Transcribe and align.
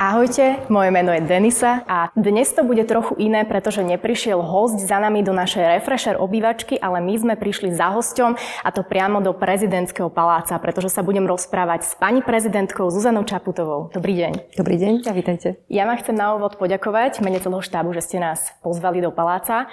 Ahojte, 0.00 0.64
moje 0.72 0.88
meno 0.88 1.12
je 1.12 1.20
Denisa 1.20 1.84
a 1.84 2.08
dnes 2.16 2.48
to 2.56 2.64
bude 2.64 2.80
trochu 2.88 3.20
iné, 3.20 3.44
pretože 3.44 3.84
neprišiel 3.84 4.40
host 4.40 4.80
za 4.80 4.96
nami 4.96 5.20
do 5.20 5.36
našej 5.36 5.76
Refresher 5.76 6.16
obývačky, 6.16 6.80
ale 6.80 7.04
my 7.04 7.20
sme 7.20 7.34
prišli 7.36 7.68
za 7.76 7.92
hosťom 7.92 8.32
a 8.64 8.68
to 8.72 8.80
priamo 8.80 9.20
do 9.20 9.36
prezidentského 9.36 10.08
paláca, 10.08 10.56
pretože 10.56 10.88
sa 10.88 11.04
budem 11.04 11.28
rozprávať 11.28 11.84
s 11.84 11.92
pani 12.00 12.24
prezidentkou 12.24 12.88
Zuzanou 12.88 13.28
Čaputovou. 13.28 13.92
Dobrý 13.92 14.16
deň. 14.16 14.56
Dobrý 14.56 14.80
deň 14.80 15.04
a 15.04 15.12
vítajte. 15.12 15.60
Ja 15.68 15.84
vám 15.84 16.00
chcem 16.00 16.16
na 16.16 16.32
úvod 16.32 16.56
poďakovať 16.56 17.20
mene 17.20 17.36
celého 17.36 17.60
štábu, 17.60 17.92
že 17.92 18.00
ste 18.00 18.24
nás 18.24 18.56
pozvali 18.64 19.04
do 19.04 19.12
paláca 19.12 19.68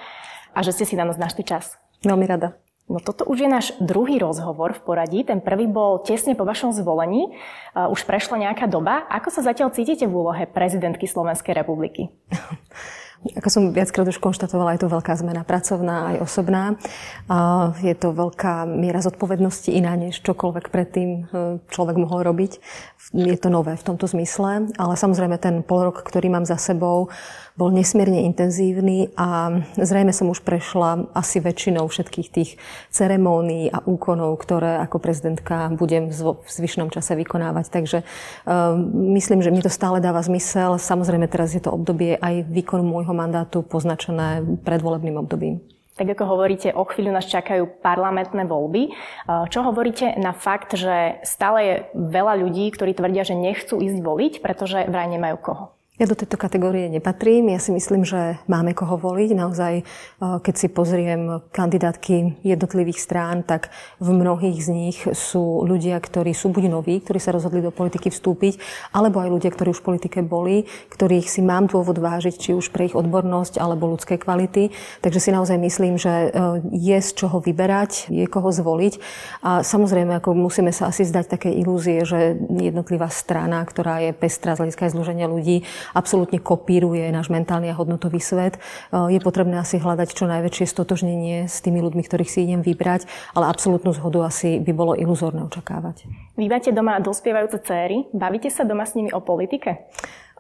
a 0.51 0.59
že 0.59 0.75
ste 0.75 0.83
si 0.83 0.99
na 0.99 1.07
nás 1.07 1.15
našli 1.15 1.47
čas. 1.47 1.79
Veľmi 2.03 2.27
rada. 2.27 2.66
No 2.87 3.03
toto 3.03 3.27
už 3.27 3.43
je 3.43 3.49
náš 3.51 3.75
druhý 3.83 4.15
rozhovor 4.15 4.71
v 4.71 4.79
poradí. 4.79 5.19
Ten 5.27 5.43
prvý 5.43 5.67
bol 5.67 5.99
tesne 5.99 6.39
po 6.39 6.47
vašom 6.47 6.71
zvolení. 6.71 7.35
Už 7.75 8.07
prešla 8.07 8.47
nejaká 8.47 8.63
doba. 8.63 9.03
Ako 9.11 9.27
sa 9.27 9.43
zatiaľ 9.43 9.75
cítite 9.75 10.07
v 10.07 10.15
úlohe 10.15 10.47
prezidentky 10.47 11.03
Slovenskej 11.03 11.51
republiky? 11.51 12.07
Ako 13.17 13.49
som 13.49 13.63
viackrát 13.73 14.05
už 14.05 14.21
konštatovala, 14.21 14.77
je 14.77 14.85
to 14.85 14.93
veľká 14.93 15.17
zmena 15.17 15.41
pracovná 15.41 16.13
aj 16.13 16.17
osobná. 16.21 16.77
Je 17.81 17.95
to 17.97 18.13
veľká 18.13 18.69
miera 18.69 19.01
zodpovednosti 19.01 19.73
iná, 19.73 19.97
než 19.97 20.21
čokoľvek 20.21 20.69
predtým 20.69 21.09
e, 21.09 21.21
človek 21.73 21.97
mohol 21.97 22.21
robiť. 22.21 22.61
Je 23.17 23.37
to 23.41 23.49
nové 23.49 23.73
v 23.73 23.87
tomto 23.87 24.05
zmysle, 24.05 24.69
ale 24.77 24.93
samozrejme 24.93 25.41
ten 25.41 25.65
pol 25.65 25.89
rok, 25.89 26.05
ktorý 26.05 26.29
mám 26.29 26.45
za 26.45 26.61
sebou, 26.61 27.09
bol 27.57 27.73
nesmierne 27.73 28.21
intenzívny 28.21 29.09
a 29.17 29.49
zrejme 29.81 30.13
som 30.13 30.29
už 30.29 30.45
prešla 30.45 31.09
asi 31.17 31.41
väčšinou 31.41 31.89
všetkých 31.89 32.29
tých 32.29 32.61
ceremónií 32.93 33.73
a 33.73 33.81
úkonov, 33.81 34.37
ktoré 34.45 34.77
ako 34.85 35.01
prezidentka 35.01 35.73
budem 35.73 36.13
v 36.13 36.37
zvyšnom 36.45 36.93
čase 36.93 37.17
vykonávať. 37.17 37.65
Takže 37.73 37.97
um, 38.45 39.09
myslím, 39.17 39.41
že 39.41 39.49
mi 39.49 39.65
to 39.65 39.73
stále 39.73 39.97
dáva 39.97 40.21
zmysel. 40.21 40.77
Samozrejme 40.77 41.25
teraz 41.25 41.57
je 41.57 41.61
to 41.65 41.73
obdobie 41.73 42.21
aj 42.21 42.45
výkonu 42.45 42.85
môjho 42.85 43.06
mandátu 43.13 43.61
poznačené 43.61 44.43
predvolebným 44.63 45.19
obdobím. 45.19 45.61
Tak 45.97 46.13
ako 46.13 46.37
hovoríte, 46.37 46.77
o 46.77 46.85
chvíľu 46.85 47.09
nás 47.09 47.25
čakajú 47.25 47.81
parlamentné 47.81 48.45
voľby. 48.45 48.93
Čo 49.49 49.65
hovoríte 49.65 50.13
na 50.21 50.29
fakt, 50.29 50.77
že 50.77 51.17
stále 51.25 51.59
je 51.65 51.75
veľa 51.97 52.37
ľudí, 52.37 52.69
ktorí 52.69 52.93
tvrdia, 52.93 53.25
že 53.25 53.33
nechcú 53.33 53.81
ísť 53.81 54.05
voliť, 54.05 54.33
pretože 54.45 54.85
vraj 54.85 55.09
nemajú 55.09 55.37
koho? 55.41 55.76
Ja 55.97 56.05
do 56.05 56.13
tejto 56.13 56.37
kategórie 56.37 56.93
nepatrím. 56.93 57.49
Ja 57.49 57.57
si 57.57 57.73
myslím, 57.73 58.05
že 58.05 58.37
máme 58.45 58.77
koho 58.77 59.01
voliť. 59.01 59.33
Naozaj, 59.33 59.73
eh, 59.81 59.85
keď 60.21 60.53
si 60.53 60.69
pozriem 60.69 61.41
kandidátky 61.49 62.45
jednotlivých 62.45 63.01
strán, 63.01 63.41
tak 63.41 63.73
v 63.97 64.13
mnohých 64.13 64.61
z 64.61 64.69
nich 64.69 64.97
sú 65.17 65.65
ľudia, 65.65 65.97
ktorí 65.97 66.37
sú 66.37 66.53
buď 66.53 66.69
noví, 66.69 67.01
ktorí 67.01 67.17
sa 67.17 67.33
rozhodli 67.33 67.65
do 67.65 67.73
politiky 67.73 68.13
vstúpiť, 68.13 68.61
alebo 68.93 69.25
aj 69.25 69.29
ľudia, 69.41 69.49
ktorí 69.49 69.73
už 69.73 69.81
v 69.81 69.89
politike 69.89 70.21
boli, 70.21 70.69
ktorých 70.93 71.25
si 71.25 71.41
mám 71.41 71.65
dôvod 71.65 71.97
vážiť, 71.97 72.37
či 72.37 72.53
už 72.53 72.69
pre 72.69 72.85
ich 72.85 72.93
odbornosť 72.93 73.57
alebo 73.57 73.89
ľudské 73.89 74.21
kvality. 74.21 74.69
Takže 75.01 75.17
si 75.17 75.33
naozaj 75.33 75.57
myslím, 75.57 75.97
že 75.97 76.29
eh, 76.29 76.61
je 76.77 76.97
z 77.01 77.09
čoho 77.17 77.41
vyberať, 77.41 78.13
je 78.13 78.29
koho 78.29 78.53
zvoliť. 78.53 79.01
A 79.41 79.65
samozrejme, 79.65 80.21
ako 80.21 80.37
musíme 80.37 80.69
sa 80.69 80.93
asi 80.93 81.09
zdať 81.09 81.25
také 81.25 81.49
ilúzie, 81.57 82.05
že 82.05 82.37
jednotlivá 82.53 83.09
strana, 83.09 83.65
ktorá 83.65 83.97
je 84.05 84.13
pestrá 84.13 84.53
z 84.53 84.61
hľadiska 84.61 84.93
zloženia 84.93 85.25
ľudí, 85.25 85.65
absolútne 85.93 86.41
kopíruje 86.41 87.07
náš 87.13 87.29
mentálny 87.31 87.71
a 87.71 87.77
hodnotový 87.77 88.19
svet. 88.19 88.57
Eh, 88.57 89.15
je 89.15 89.19
potrebné 89.23 89.61
asi 89.61 89.77
hľadať 89.77 90.09
čo 90.11 90.25
najväčšie 90.25 90.65
stotožnenie 90.67 91.45
s 91.47 91.61
tými 91.63 91.79
ľuďmi, 91.83 92.03
ktorých 92.03 92.31
si 92.31 92.43
idem 92.43 92.65
vybrať, 92.65 93.05
ale 93.37 93.51
absolútnu 93.51 93.93
zhodu 93.93 94.27
asi 94.27 94.59
by 94.59 94.71
bolo 94.73 94.93
iluzórne 94.97 95.45
očakávať. 95.47 96.09
Vy 96.35 96.45
máte 96.49 96.73
doma 96.73 96.99
dospievajúce 96.99 97.63
céry. 97.63 98.07
Bavíte 98.11 98.51
sa 98.51 98.67
doma 98.67 98.83
s 98.83 98.95
nimi 98.97 99.13
o 99.13 99.21
politike? 99.23 99.87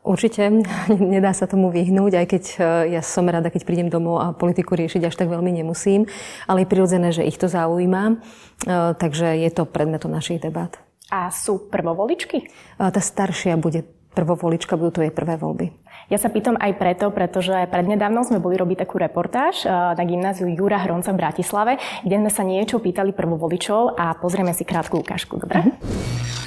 Určite 0.07 0.63
nedá 1.13 1.35
sa 1.35 1.51
tomu 1.51 1.67
vyhnúť, 1.67 2.11
aj 2.15 2.25
keď 2.31 2.43
eh, 2.55 2.55
ja 2.97 3.01
som 3.03 3.27
rada, 3.27 3.51
keď 3.51 3.67
prídem 3.67 3.89
domov 3.91 4.23
a 4.23 4.31
politiku 4.31 4.79
riešiť 4.79 5.07
až 5.07 5.15
tak 5.15 5.27
veľmi 5.27 5.51
nemusím, 5.51 6.07
ale 6.47 6.63
je 6.63 6.71
prirodzené, 6.71 7.11
že 7.11 7.27
ich 7.27 7.35
to 7.35 7.51
zaujíma, 7.51 8.03
eh, 8.15 8.93
takže 8.95 9.35
je 9.43 9.49
to 9.51 9.67
predmetom 9.67 10.11
našich 10.11 10.39
debat. 10.39 10.71
A 11.07 11.31
sú 11.31 11.71
prvovoličky? 11.71 12.51
Tá 12.75 12.99
staršia 12.99 13.55
bude 13.55 13.87
prvovolička, 14.17 14.73
budú 14.73 14.97
to 14.97 15.05
jej 15.05 15.13
prvé 15.13 15.37
voľby. 15.37 15.69
Ja 16.09 16.17
sa 16.17 16.33
pýtam 16.33 16.57
aj 16.57 16.73
preto, 16.81 17.13
pretože 17.13 17.53
prednedávno 17.69 18.25
sme 18.25 18.41
boli 18.41 18.57
robiť 18.57 18.87
takú 18.87 18.97
reportáž 18.97 19.61
eh, 19.61 19.69
na 19.69 20.03
gymnáziu 20.07 20.49
Jura 20.49 20.81
Hronca 20.81 21.13
v 21.13 21.21
Bratislave, 21.21 21.73
kde 22.01 22.17
sme 22.25 22.31
sa 22.33 22.41
niečo 22.41 22.81
pýtali 22.81 23.13
prvovoličov 23.13 23.93
a 23.93 24.17
pozrieme 24.17 24.57
si 24.57 24.65
krátku 24.65 25.05
ukážku. 25.05 25.37
Dobre? 25.37 25.61
Mm-hmm. 25.61 26.37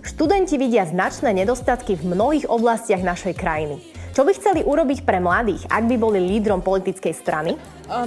Študenti 0.00 0.56
vidia 0.56 0.88
značné 0.88 1.30
nedostatky 1.32 1.94
v 1.94 2.16
mnohých 2.16 2.48
oblastiach 2.48 3.04
našej 3.04 3.36
krajiny. 3.36 3.99
Čo 4.10 4.26
by 4.26 4.34
chceli 4.34 4.60
urobiť 4.66 5.06
pre 5.06 5.22
mladých, 5.22 5.70
ak 5.70 5.86
by 5.86 5.94
boli 5.94 6.18
lídrom 6.18 6.58
politickej 6.66 7.14
strany? 7.14 7.54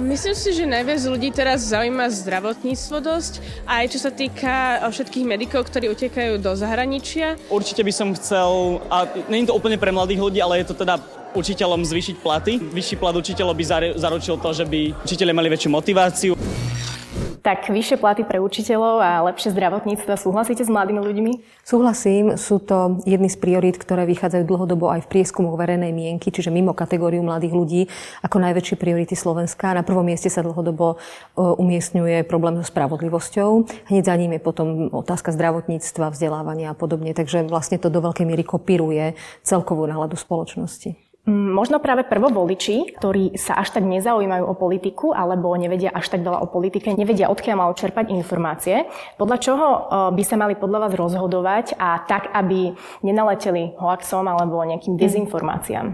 Myslím 0.04 0.36
si, 0.36 0.52
že 0.52 0.68
najviac 0.68 1.00
ľudí 1.08 1.32
teraz 1.32 1.72
zaujíma 1.72 2.12
zdravotníctvo 2.12 2.96
dosť, 3.00 3.40
aj 3.64 3.84
čo 3.88 3.98
sa 4.00 4.12
týka 4.12 4.84
všetkých 4.92 5.24
medikov, 5.24 5.64
ktorí 5.64 5.88
utekajú 5.92 6.36
do 6.40 6.52
zahraničia. 6.52 7.40
Určite 7.48 7.80
by 7.80 7.92
som 7.92 8.12
chcel, 8.20 8.80
a 8.92 9.08
nie 9.32 9.44
je 9.44 9.48
to 9.48 9.56
úplne 9.56 9.80
pre 9.80 9.92
mladých 9.92 10.20
ľudí, 10.20 10.38
ale 10.44 10.60
je 10.60 10.72
to 10.72 10.76
teda 10.76 11.00
učiteľom 11.34 11.82
zvýšiť 11.82 12.16
platy. 12.20 12.60
Vyšší 12.60 12.96
plat 13.00 13.16
učiteľov 13.16 13.56
by 13.56 13.64
zaručil 13.96 14.36
to, 14.38 14.50
že 14.52 14.64
by 14.68 14.92
učiteľe 15.08 15.32
mali 15.32 15.48
väčšiu 15.50 15.72
motiváciu. 15.72 16.32
Tak 17.44 17.68
vyššie 17.68 18.00
platy 18.00 18.24
pre 18.24 18.40
učiteľov 18.40 19.04
a 19.04 19.20
lepšie 19.28 19.52
zdravotníctvo. 19.52 20.16
Súhlasíte 20.16 20.64
s 20.64 20.72
mladými 20.72 20.96
ľuďmi? 20.96 21.32
Súhlasím. 21.60 22.40
Sú 22.40 22.56
to 22.56 23.04
jedny 23.04 23.28
z 23.28 23.36
priorít, 23.36 23.76
ktoré 23.76 24.08
vychádzajú 24.08 24.48
dlhodobo 24.48 24.88
aj 24.88 25.04
v 25.04 25.10
prieskumoch 25.12 25.60
verejnej 25.60 25.92
mienky, 25.92 26.32
čiže 26.32 26.48
mimo 26.48 26.72
kategóriu 26.72 27.20
mladých 27.20 27.52
ľudí 27.52 27.82
ako 28.24 28.40
najväčšie 28.40 28.80
priority 28.80 29.12
Slovenska. 29.12 29.76
Na 29.76 29.84
prvom 29.84 30.08
mieste 30.08 30.32
sa 30.32 30.40
dlhodobo 30.40 30.96
e, 30.96 31.44
umiestňuje 31.44 32.24
problém 32.24 32.56
so 32.56 32.64
spravodlivosťou. 32.64 33.68
Hneď 33.92 34.08
za 34.08 34.16
ním 34.16 34.32
je 34.32 34.40
potom 34.40 34.88
otázka 34.88 35.28
zdravotníctva, 35.36 36.16
vzdelávania 36.16 36.72
a 36.72 36.78
podobne. 36.80 37.12
Takže 37.12 37.44
vlastne 37.44 37.76
to 37.76 37.92
do 37.92 38.00
veľkej 38.00 38.24
miery 38.24 38.40
kopíruje 38.40 39.20
celkovú 39.44 39.84
náladu 39.84 40.16
spoločnosti. 40.16 41.03
Možno 41.24 41.80
práve 41.80 42.04
prvovoliči, 42.04 43.00
ktorí 43.00 43.40
sa 43.40 43.56
až 43.56 43.80
tak 43.80 43.88
nezaujímajú 43.88 44.44
o 44.44 44.52
politiku 44.52 45.16
alebo 45.16 45.56
nevedia 45.56 45.88
až 45.88 46.12
tak 46.12 46.20
veľa 46.20 46.44
o 46.44 46.52
politike, 46.52 46.92
nevedia 46.92 47.32
odkiaľ 47.32 47.64
majú 47.64 47.72
čerpať 47.72 48.12
informácie. 48.12 48.84
Podľa 49.16 49.38
čoho 49.40 49.66
e, 49.66 49.80
by 50.12 50.20
sa 50.20 50.36
mali 50.36 50.52
podľa 50.52 50.84
vás 50.84 50.92
rozhodovať 50.92 51.80
a 51.80 52.04
tak, 52.04 52.28
aby 52.28 52.76
nenaleteli 53.00 53.72
hoaxom 53.80 54.28
alebo 54.28 54.68
nejakým 54.68 54.94
mhm. 54.96 55.00
dezinformáciám? 55.00 55.86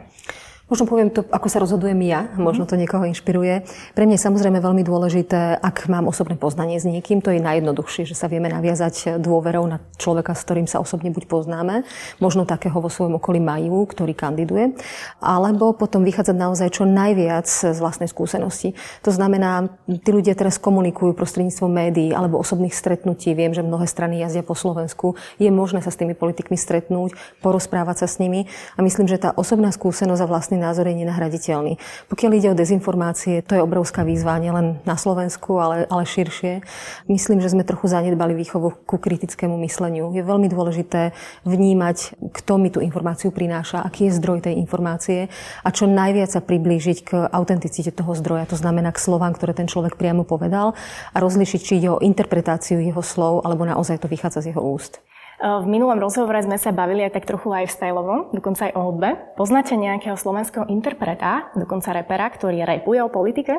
Možno 0.71 0.87
poviem 0.87 1.11
to, 1.11 1.27
ako 1.27 1.51
sa 1.51 1.59
rozhodujem 1.59 1.99
ja, 2.07 2.31
možno 2.39 2.63
to 2.63 2.79
niekoho 2.79 3.03
inšpiruje. 3.03 3.67
Pre 3.91 4.07
mňa 4.07 4.15
je 4.15 4.23
samozrejme 4.23 4.63
veľmi 4.63 4.87
dôležité, 4.87 5.59
ak 5.59 5.91
mám 5.91 6.07
osobné 6.07 6.39
poznanie 6.39 6.79
s 6.79 6.87
niekým, 6.87 7.19
to 7.19 7.35
je 7.35 7.43
najjednoduchšie, 7.43 8.07
že 8.07 8.15
sa 8.15 8.31
vieme 8.31 8.47
naviazať 8.47 9.19
dôverou 9.19 9.67
na 9.67 9.83
človeka, 9.99 10.31
s 10.31 10.47
ktorým 10.47 10.71
sa 10.71 10.79
osobne 10.79 11.11
buď 11.11 11.27
poznáme, 11.27 11.83
možno 12.23 12.47
takého 12.47 12.79
vo 12.79 12.87
svojom 12.87 13.19
okolí 13.19 13.43
majú, 13.43 13.83
ktorý 13.83 14.15
kandiduje, 14.15 14.79
alebo 15.19 15.75
potom 15.75 16.07
vychádzať 16.07 16.39
naozaj 16.39 16.69
čo 16.71 16.87
najviac 16.87 17.51
z 17.51 17.75
vlastnej 17.83 18.07
skúsenosti. 18.07 18.79
To 19.03 19.11
znamená, 19.11 19.75
tí 19.91 20.15
ľudia 20.15 20.39
teraz 20.39 20.63
komunikujú 20.63 21.19
prostredníctvom 21.19 21.67
médií 21.67 22.15
alebo 22.15 22.39
osobných 22.39 22.79
stretnutí. 22.79 23.35
Viem, 23.35 23.59
že 23.59 23.67
mnohé 23.67 23.91
strany 23.91 24.23
jazdia 24.23 24.47
po 24.47 24.55
Slovensku. 24.55 25.19
Je 25.43 25.51
možné 25.51 25.83
sa 25.83 25.91
s 25.91 25.99
tými 25.99 26.15
politikmi 26.15 26.55
stretnúť, 26.55 27.19
porozprávať 27.43 28.07
sa 28.07 28.09
s 28.09 28.23
nimi 28.23 28.47
a 28.79 28.87
myslím, 28.87 29.11
že 29.11 29.19
tá 29.19 29.35
osobná 29.35 29.75
skúsenosť 29.75 30.23
a 30.23 30.31
vlastný 30.31 30.60
názor 30.61 30.87
je 30.87 31.01
nenahraditeľný. 31.01 31.81
Pokiaľ 32.13 32.31
ide 32.37 32.49
o 32.53 32.59
dezinformácie, 32.59 33.41
to 33.41 33.57
je 33.57 33.65
obrovská 33.65 34.05
výzva 34.05 34.37
nielen 34.37 34.85
na 34.85 35.01
Slovensku, 35.01 35.57
ale, 35.57 35.89
ale 35.89 36.05
širšie. 36.05 36.61
Myslím, 37.09 37.41
že 37.41 37.51
sme 37.51 37.65
trochu 37.65 37.89
zanedbali 37.89 38.37
výchovu 38.37 38.85
ku 38.85 39.01
kritickému 39.01 39.57
mysleniu. 39.65 40.13
Je 40.13 40.21
veľmi 40.21 40.53
dôležité 40.53 41.17
vnímať, 41.49 42.21
kto 42.37 42.53
mi 42.61 42.69
tú 42.69 42.85
informáciu 42.85 43.33
prináša, 43.33 43.81
aký 43.81 44.13
je 44.13 44.17
zdroj 44.21 44.45
tej 44.45 44.61
informácie 44.61 45.33
a 45.65 45.69
čo 45.73 45.89
najviac 45.89 46.31
sa 46.31 46.45
priblížiť 46.45 46.99
k 47.01 47.11
autenticite 47.33 47.91
toho 47.91 48.13
zdroja, 48.13 48.45
to 48.51 48.61
znamená 48.61 48.93
k 48.93 49.03
slovám, 49.03 49.33
ktoré 49.33 49.57
ten 49.57 49.71
človek 49.71 49.97
priamo 49.97 50.29
povedal 50.29 50.77
a 51.15 51.17
rozlišiť, 51.17 51.61
či 51.65 51.73
ide 51.81 51.89
o 51.89 52.03
interpretáciu 52.03 52.83
jeho 52.83 53.01
slov 53.01 53.47
alebo 53.49 53.65
naozaj 53.65 54.03
to 54.03 54.11
vychádza 54.11 54.45
z 54.45 54.49
jeho 54.53 54.61
úst. 54.61 55.01
V 55.41 55.65
minulom 55.65 55.97
rozhovore 55.97 56.37
sme 56.45 56.61
sa 56.61 56.69
bavili 56.69 57.01
aj 57.01 57.17
tak 57.17 57.25
trochu 57.25 57.49
lifestyleovo, 57.49 58.29
dokonca 58.37 58.69
aj 58.69 58.77
o 58.77 58.81
hudbe. 58.85 59.17
Poznáte 59.41 59.73
nejakého 59.73 60.13
slovenského 60.13 60.69
interpreta, 60.69 61.49
dokonca 61.57 61.97
repera, 61.97 62.29
ktorý 62.29 62.61
repuje 62.69 63.01
o 63.01 63.09
politike? 63.09 63.57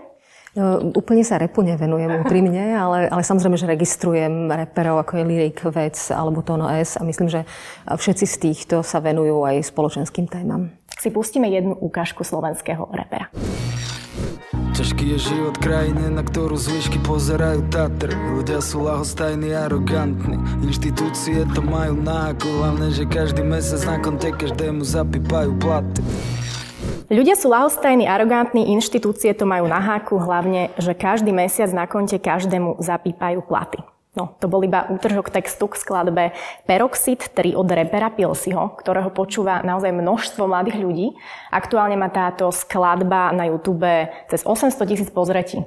No, 0.51 0.93
úplne 0.93 1.23
sa 1.23 1.39
repu 1.39 1.63
nevenujem 1.63 2.21
úprimne, 2.21 2.75
ale, 2.83 3.09
ale 3.09 3.23
samozrejme, 3.25 3.57
že 3.57 3.65
registrujem 3.65 4.51
reperov 4.51 5.01
ako 5.01 5.17
je 5.17 5.23
Lyric, 5.25 5.57
Vec 5.73 5.97
alebo 6.13 6.45
Tono 6.45 6.69
S 6.69 6.99
a 6.99 7.07
myslím, 7.07 7.33
že 7.33 7.49
všetci 7.89 8.25
z 8.29 8.35
týchto 8.37 8.75
sa 8.85 9.01
venujú 9.01 9.41
aj 9.41 9.65
spoločenským 9.65 10.29
témam. 10.29 10.69
Si 11.01 11.09
pustíme 11.09 11.49
jednu 11.49 11.73
ukážku 11.81 12.21
slovenského 12.21 12.93
repera. 12.93 13.33
Ťažký 14.71 15.03
je 15.13 15.19
život 15.19 15.59
krajine, 15.59 16.07
na 16.07 16.23
ktorú 16.23 16.55
zvyšky 16.55 17.03
pozerajú 17.03 17.67
Tatr. 17.67 18.15
Ľudia 18.15 18.63
sú 18.63 18.87
lahostajní, 18.87 19.51
arogantní. 19.51 20.39
Inštitúcie 20.63 21.43
to 21.51 21.59
majú 21.59 21.99
na 21.99 22.31
haku 22.31 22.47
Hlavne, 22.47 22.87
že 22.95 23.03
každý 23.03 23.43
mesiac 23.43 23.83
na 23.83 23.97
konte 23.99 24.31
každému 24.31 24.87
zapípajú 24.87 25.59
platy. 25.59 25.99
Ľudia 27.11 27.35
sú 27.35 27.51
lahostajní, 27.51 28.07
arogantní, 28.07 28.71
inštitúcie 28.71 29.35
to 29.35 29.43
majú 29.43 29.67
na 29.67 29.83
háku, 29.83 30.15
hlavne, 30.15 30.71
že 30.79 30.95
každý 30.95 31.35
mesiac 31.35 31.67
na 31.75 31.83
konte 31.83 32.15
každému 32.15 32.79
zapípajú 32.79 33.43
platy. 33.43 33.83
No, 34.11 34.35
to 34.43 34.51
bol 34.51 34.59
iba 34.59 34.91
útržok 34.91 35.31
textu 35.31 35.71
k 35.71 35.79
skladbe 35.79 36.35
Peroxid 36.67 37.31
3 37.31 37.55
od 37.55 37.63
repera 37.71 38.11
Pilsiho, 38.11 38.75
ktorého 38.75 39.07
počúva 39.07 39.63
naozaj 39.63 39.95
množstvo 39.95 40.51
mladých 40.51 40.83
ľudí. 40.83 41.07
Aktuálne 41.47 41.95
má 41.95 42.11
táto 42.11 42.51
skladba 42.51 43.31
na 43.31 43.47
YouTube 43.47 43.87
cez 44.27 44.43
800 44.43 44.83
tisíc 44.83 45.07
pozretí. 45.07 45.63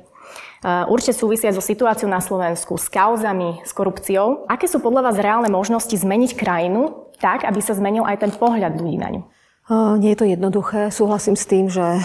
Určite 0.64 1.16
súvisia 1.16 1.56
so 1.56 1.64
situáciou 1.64 2.08
na 2.08 2.20
Slovensku, 2.20 2.76
s 2.76 2.92
kauzami, 2.92 3.64
s 3.64 3.72
korupciou. 3.72 4.44
Aké 4.44 4.68
sú 4.68 4.76
podľa 4.76 5.08
vás 5.08 5.16
reálne 5.16 5.48
možnosti 5.48 5.96
zmeniť 5.96 6.36
krajinu 6.36 7.12
tak, 7.24 7.48
aby 7.48 7.64
sa 7.64 7.72
zmenil 7.72 8.04
aj 8.04 8.28
ten 8.28 8.32
pohľad 8.32 8.76
ľudí 8.76 9.00
na 9.00 9.08
ňu? 9.08 9.24
Nie 9.72 10.12
je 10.12 10.18
to 10.20 10.28
jednoduché. 10.28 10.92
Súhlasím 10.92 11.40
s 11.40 11.48
tým, 11.48 11.72
že 11.72 11.96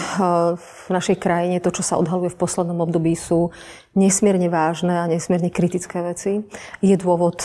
v 0.56 0.88
našej 0.88 1.20
krajine 1.20 1.60
to, 1.60 1.68
čo 1.68 1.84
sa 1.84 2.00
odhaluje 2.00 2.32
v 2.32 2.40
poslednom 2.40 2.80
období, 2.80 3.12
sú 3.12 3.52
nesmierne 3.92 4.48
vážne 4.48 5.04
a 5.04 5.04
nesmierne 5.04 5.52
kritické 5.52 6.00
veci. 6.00 6.40
Je 6.80 6.96
dôvod 6.96 7.44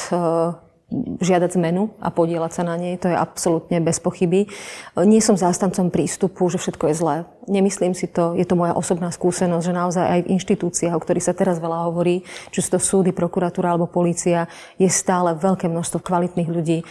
žiadať 1.19 1.57
zmenu 1.59 1.91
a 1.99 2.13
podielať 2.13 2.51
sa 2.55 2.63
na 2.63 2.77
nej, 2.77 2.95
to 2.95 3.09
je 3.09 3.17
absolútne 3.17 3.81
bez 3.81 3.99
pochyby. 3.99 4.47
Nie 4.95 5.19
som 5.19 5.35
zástancom 5.35 5.91
prístupu, 5.91 6.47
že 6.47 6.61
všetko 6.61 6.93
je 6.93 6.95
zlé. 6.95 7.15
Nemyslím 7.45 7.93
si 7.93 8.09
to, 8.09 8.33
je 8.33 8.45
to 8.45 8.57
moja 8.57 8.73
osobná 8.73 9.13
skúsenosť, 9.13 9.65
že 9.65 9.73
naozaj 9.73 10.05
aj 10.05 10.19
v 10.25 10.31
inštitúciách, 10.33 10.97
o 10.97 11.01
ktorých 11.01 11.27
sa 11.29 11.37
teraz 11.37 11.61
veľa 11.61 11.89
hovorí, 11.89 12.25
či 12.49 12.59
sú 12.59 12.75
to 12.75 12.79
súdy, 12.81 13.13
prokuratúra 13.13 13.73
alebo 13.73 13.85
polícia, 13.85 14.49
je 14.81 14.89
stále 14.89 15.37
veľké 15.37 15.69
množstvo 15.69 16.01
kvalitných 16.01 16.49
ľudí. 16.49 16.77
E, 16.81 16.85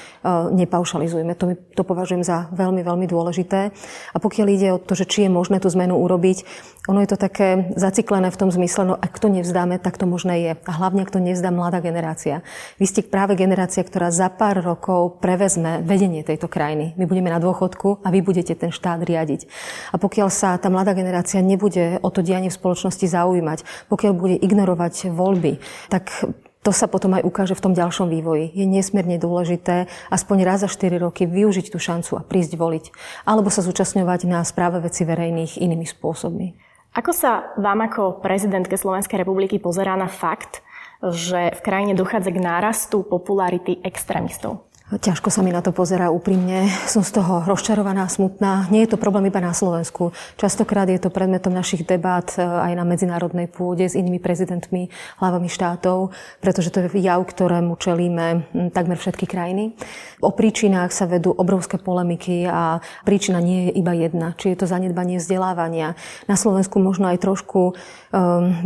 nepaušalizujeme. 0.55 1.35
To, 1.37 1.59
to 1.75 1.83
považujem 1.83 2.23
za 2.23 2.47
veľmi, 2.55 2.87
veľmi 2.87 3.07
dôležité. 3.11 3.75
A 4.15 4.17
pokiaľ 4.23 4.47
ide 4.51 4.69
o 4.75 4.79
to, 4.79 4.95
že 4.95 5.11
či 5.11 5.27
je 5.27 5.31
možné 5.31 5.59
tú 5.59 5.67
zmenu 5.75 5.99
urobiť, 5.99 6.47
ono 6.85 7.01
je 7.01 7.09
to 7.09 7.17
také 7.17 7.73
zaciklené 7.81 8.29
v 8.29 8.37
tom 8.37 8.53
zmysle, 8.53 8.85
no 8.85 8.95
ak 9.01 9.17
to 9.17 9.33
nevzdáme, 9.33 9.81
tak 9.81 9.97
to 9.97 10.05
možné 10.05 10.35
je. 10.45 10.53
A 10.53 10.73
hlavne, 10.77 11.01
ak 11.01 11.17
to 11.17 11.17
nevzdá 11.17 11.49
mladá 11.49 11.81
generácia. 11.81 12.45
Vy 12.77 12.85
ste 12.85 13.01
práve 13.01 13.41
generácia, 13.41 13.81
ktorá 13.81 14.13
za 14.13 14.29
pár 14.29 14.61
rokov 14.61 15.17
prevezme 15.25 15.81
vedenie 15.81 16.21
tejto 16.21 16.45
krajiny. 16.45 16.93
My 17.01 17.09
budeme 17.09 17.33
na 17.33 17.41
dôchodku 17.41 18.05
a 18.05 18.13
vy 18.13 18.21
budete 18.21 18.53
ten 18.53 18.69
štát 18.69 19.01
riadiť. 19.01 19.49
A 19.91 19.97
pokiaľ 19.97 20.29
sa 20.29 20.44
sa 20.45 20.61
tá 20.61 20.69
mladá 20.69 20.93
generácia 20.93 21.41
nebude 21.41 21.97
o 22.05 22.13
to 22.13 22.21
dianie 22.21 22.53
v 22.53 22.59
spoločnosti 22.61 23.09
zaujímať, 23.09 23.89
pokiaľ 23.89 24.13
bude 24.13 24.37
ignorovať 24.37 25.09
voľby, 25.09 25.57
tak 25.89 26.13
to 26.61 26.69
sa 26.69 26.85
potom 26.85 27.17
aj 27.17 27.25
ukáže 27.25 27.57
v 27.57 27.65
tom 27.65 27.73
ďalšom 27.73 28.13
vývoji. 28.13 28.53
Je 28.53 28.69
nesmierne 28.69 29.17
dôležité 29.17 29.89
aspoň 30.13 30.45
raz 30.45 30.61
za 30.61 30.69
4 30.69 31.01
roky 31.01 31.25
využiť 31.25 31.73
tú 31.73 31.81
šancu 31.81 32.21
a 32.21 32.25
prísť 32.25 32.61
voliť. 32.61 32.85
Alebo 33.25 33.49
sa 33.49 33.65
zúčastňovať 33.65 34.29
na 34.29 34.45
správe 34.45 34.85
veci 34.85 35.09
verejných 35.09 35.61
inými 35.61 35.89
spôsobmi. 35.89 36.57
Ako 36.93 37.13
sa 37.17 37.53
vám 37.57 37.89
ako 37.89 38.21
prezidentke 38.21 38.77
Slovenskej 38.77 39.25
republiky 39.25 39.57
pozerá 39.57 39.97
na 39.97 40.09
fakt, 40.09 40.61
že 41.01 41.53
v 41.57 41.61
krajine 41.65 41.93
dochádza 41.97 42.33
k 42.33 42.41
nárastu 42.41 43.01
popularity 43.05 43.81
extrémistov? 43.85 44.65
Ťažko 44.85 45.33
sa 45.33 45.41
mi 45.41 45.49
na 45.49 45.65
to 45.65 45.73
pozerá 45.73 46.13
úprimne. 46.13 46.69
Som 46.85 47.01
z 47.01 47.17
toho 47.17 47.41
rozčarovaná, 47.49 48.05
smutná. 48.05 48.69
Nie 48.69 48.85
je 48.85 48.93
to 48.93 49.01
problém 49.01 49.33
iba 49.33 49.41
na 49.41 49.57
Slovensku. 49.57 50.13
Častokrát 50.37 50.85
je 50.93 51.01
to 51.01 51.09
predmetom 51.09 51.57
našich 51.57 51.89
debát 51.89 52.29
e, 52.37 52.45
aj 52.45 52.77
na 52.77 52.85
medzinárodnej 52.85 53.49
pôde 53.49 53.89
s 53.89 53.97
inými 53.97 54.21
prezidentmi, 54.21 54.93
hlavami 55.25 55.49
štátov, 55.49 56.13
pretože 56.45 56.69
to 56.69 56.85
je 56.85 57.01
jav, 57.01 57.25
ktorému 57.25 57.81
čelíme 57.81 58.45
takmer 58.77 59.01
všetky 59.01 59.25
krajiny. 59.25 59.73
O 60.21 60.37
príčinách 60.37 60.93
sa 60.93 61.09
vedú 61.09 61.33
obrovské 61.33 61.81
polemiky 61.81 62.45
a 62.45 62.85
príčina 63.09 63.41
nie 63.41 63.73
je 63.73 63.81
iba 63.81 63.97
jedna. 63.97 64.37
Či 64.37 64.53
je 64.53 64.59
to 64.61 64.67
zanedbanie 64.69 65.17
vzdelávania. 65.17 65.97
Na 66.29 66.37
Slovensku 66.37 66.77
možno 66.77 67.09
aj 67.09 67.25
trošku 67.25 67.73
um, 67.73 67.75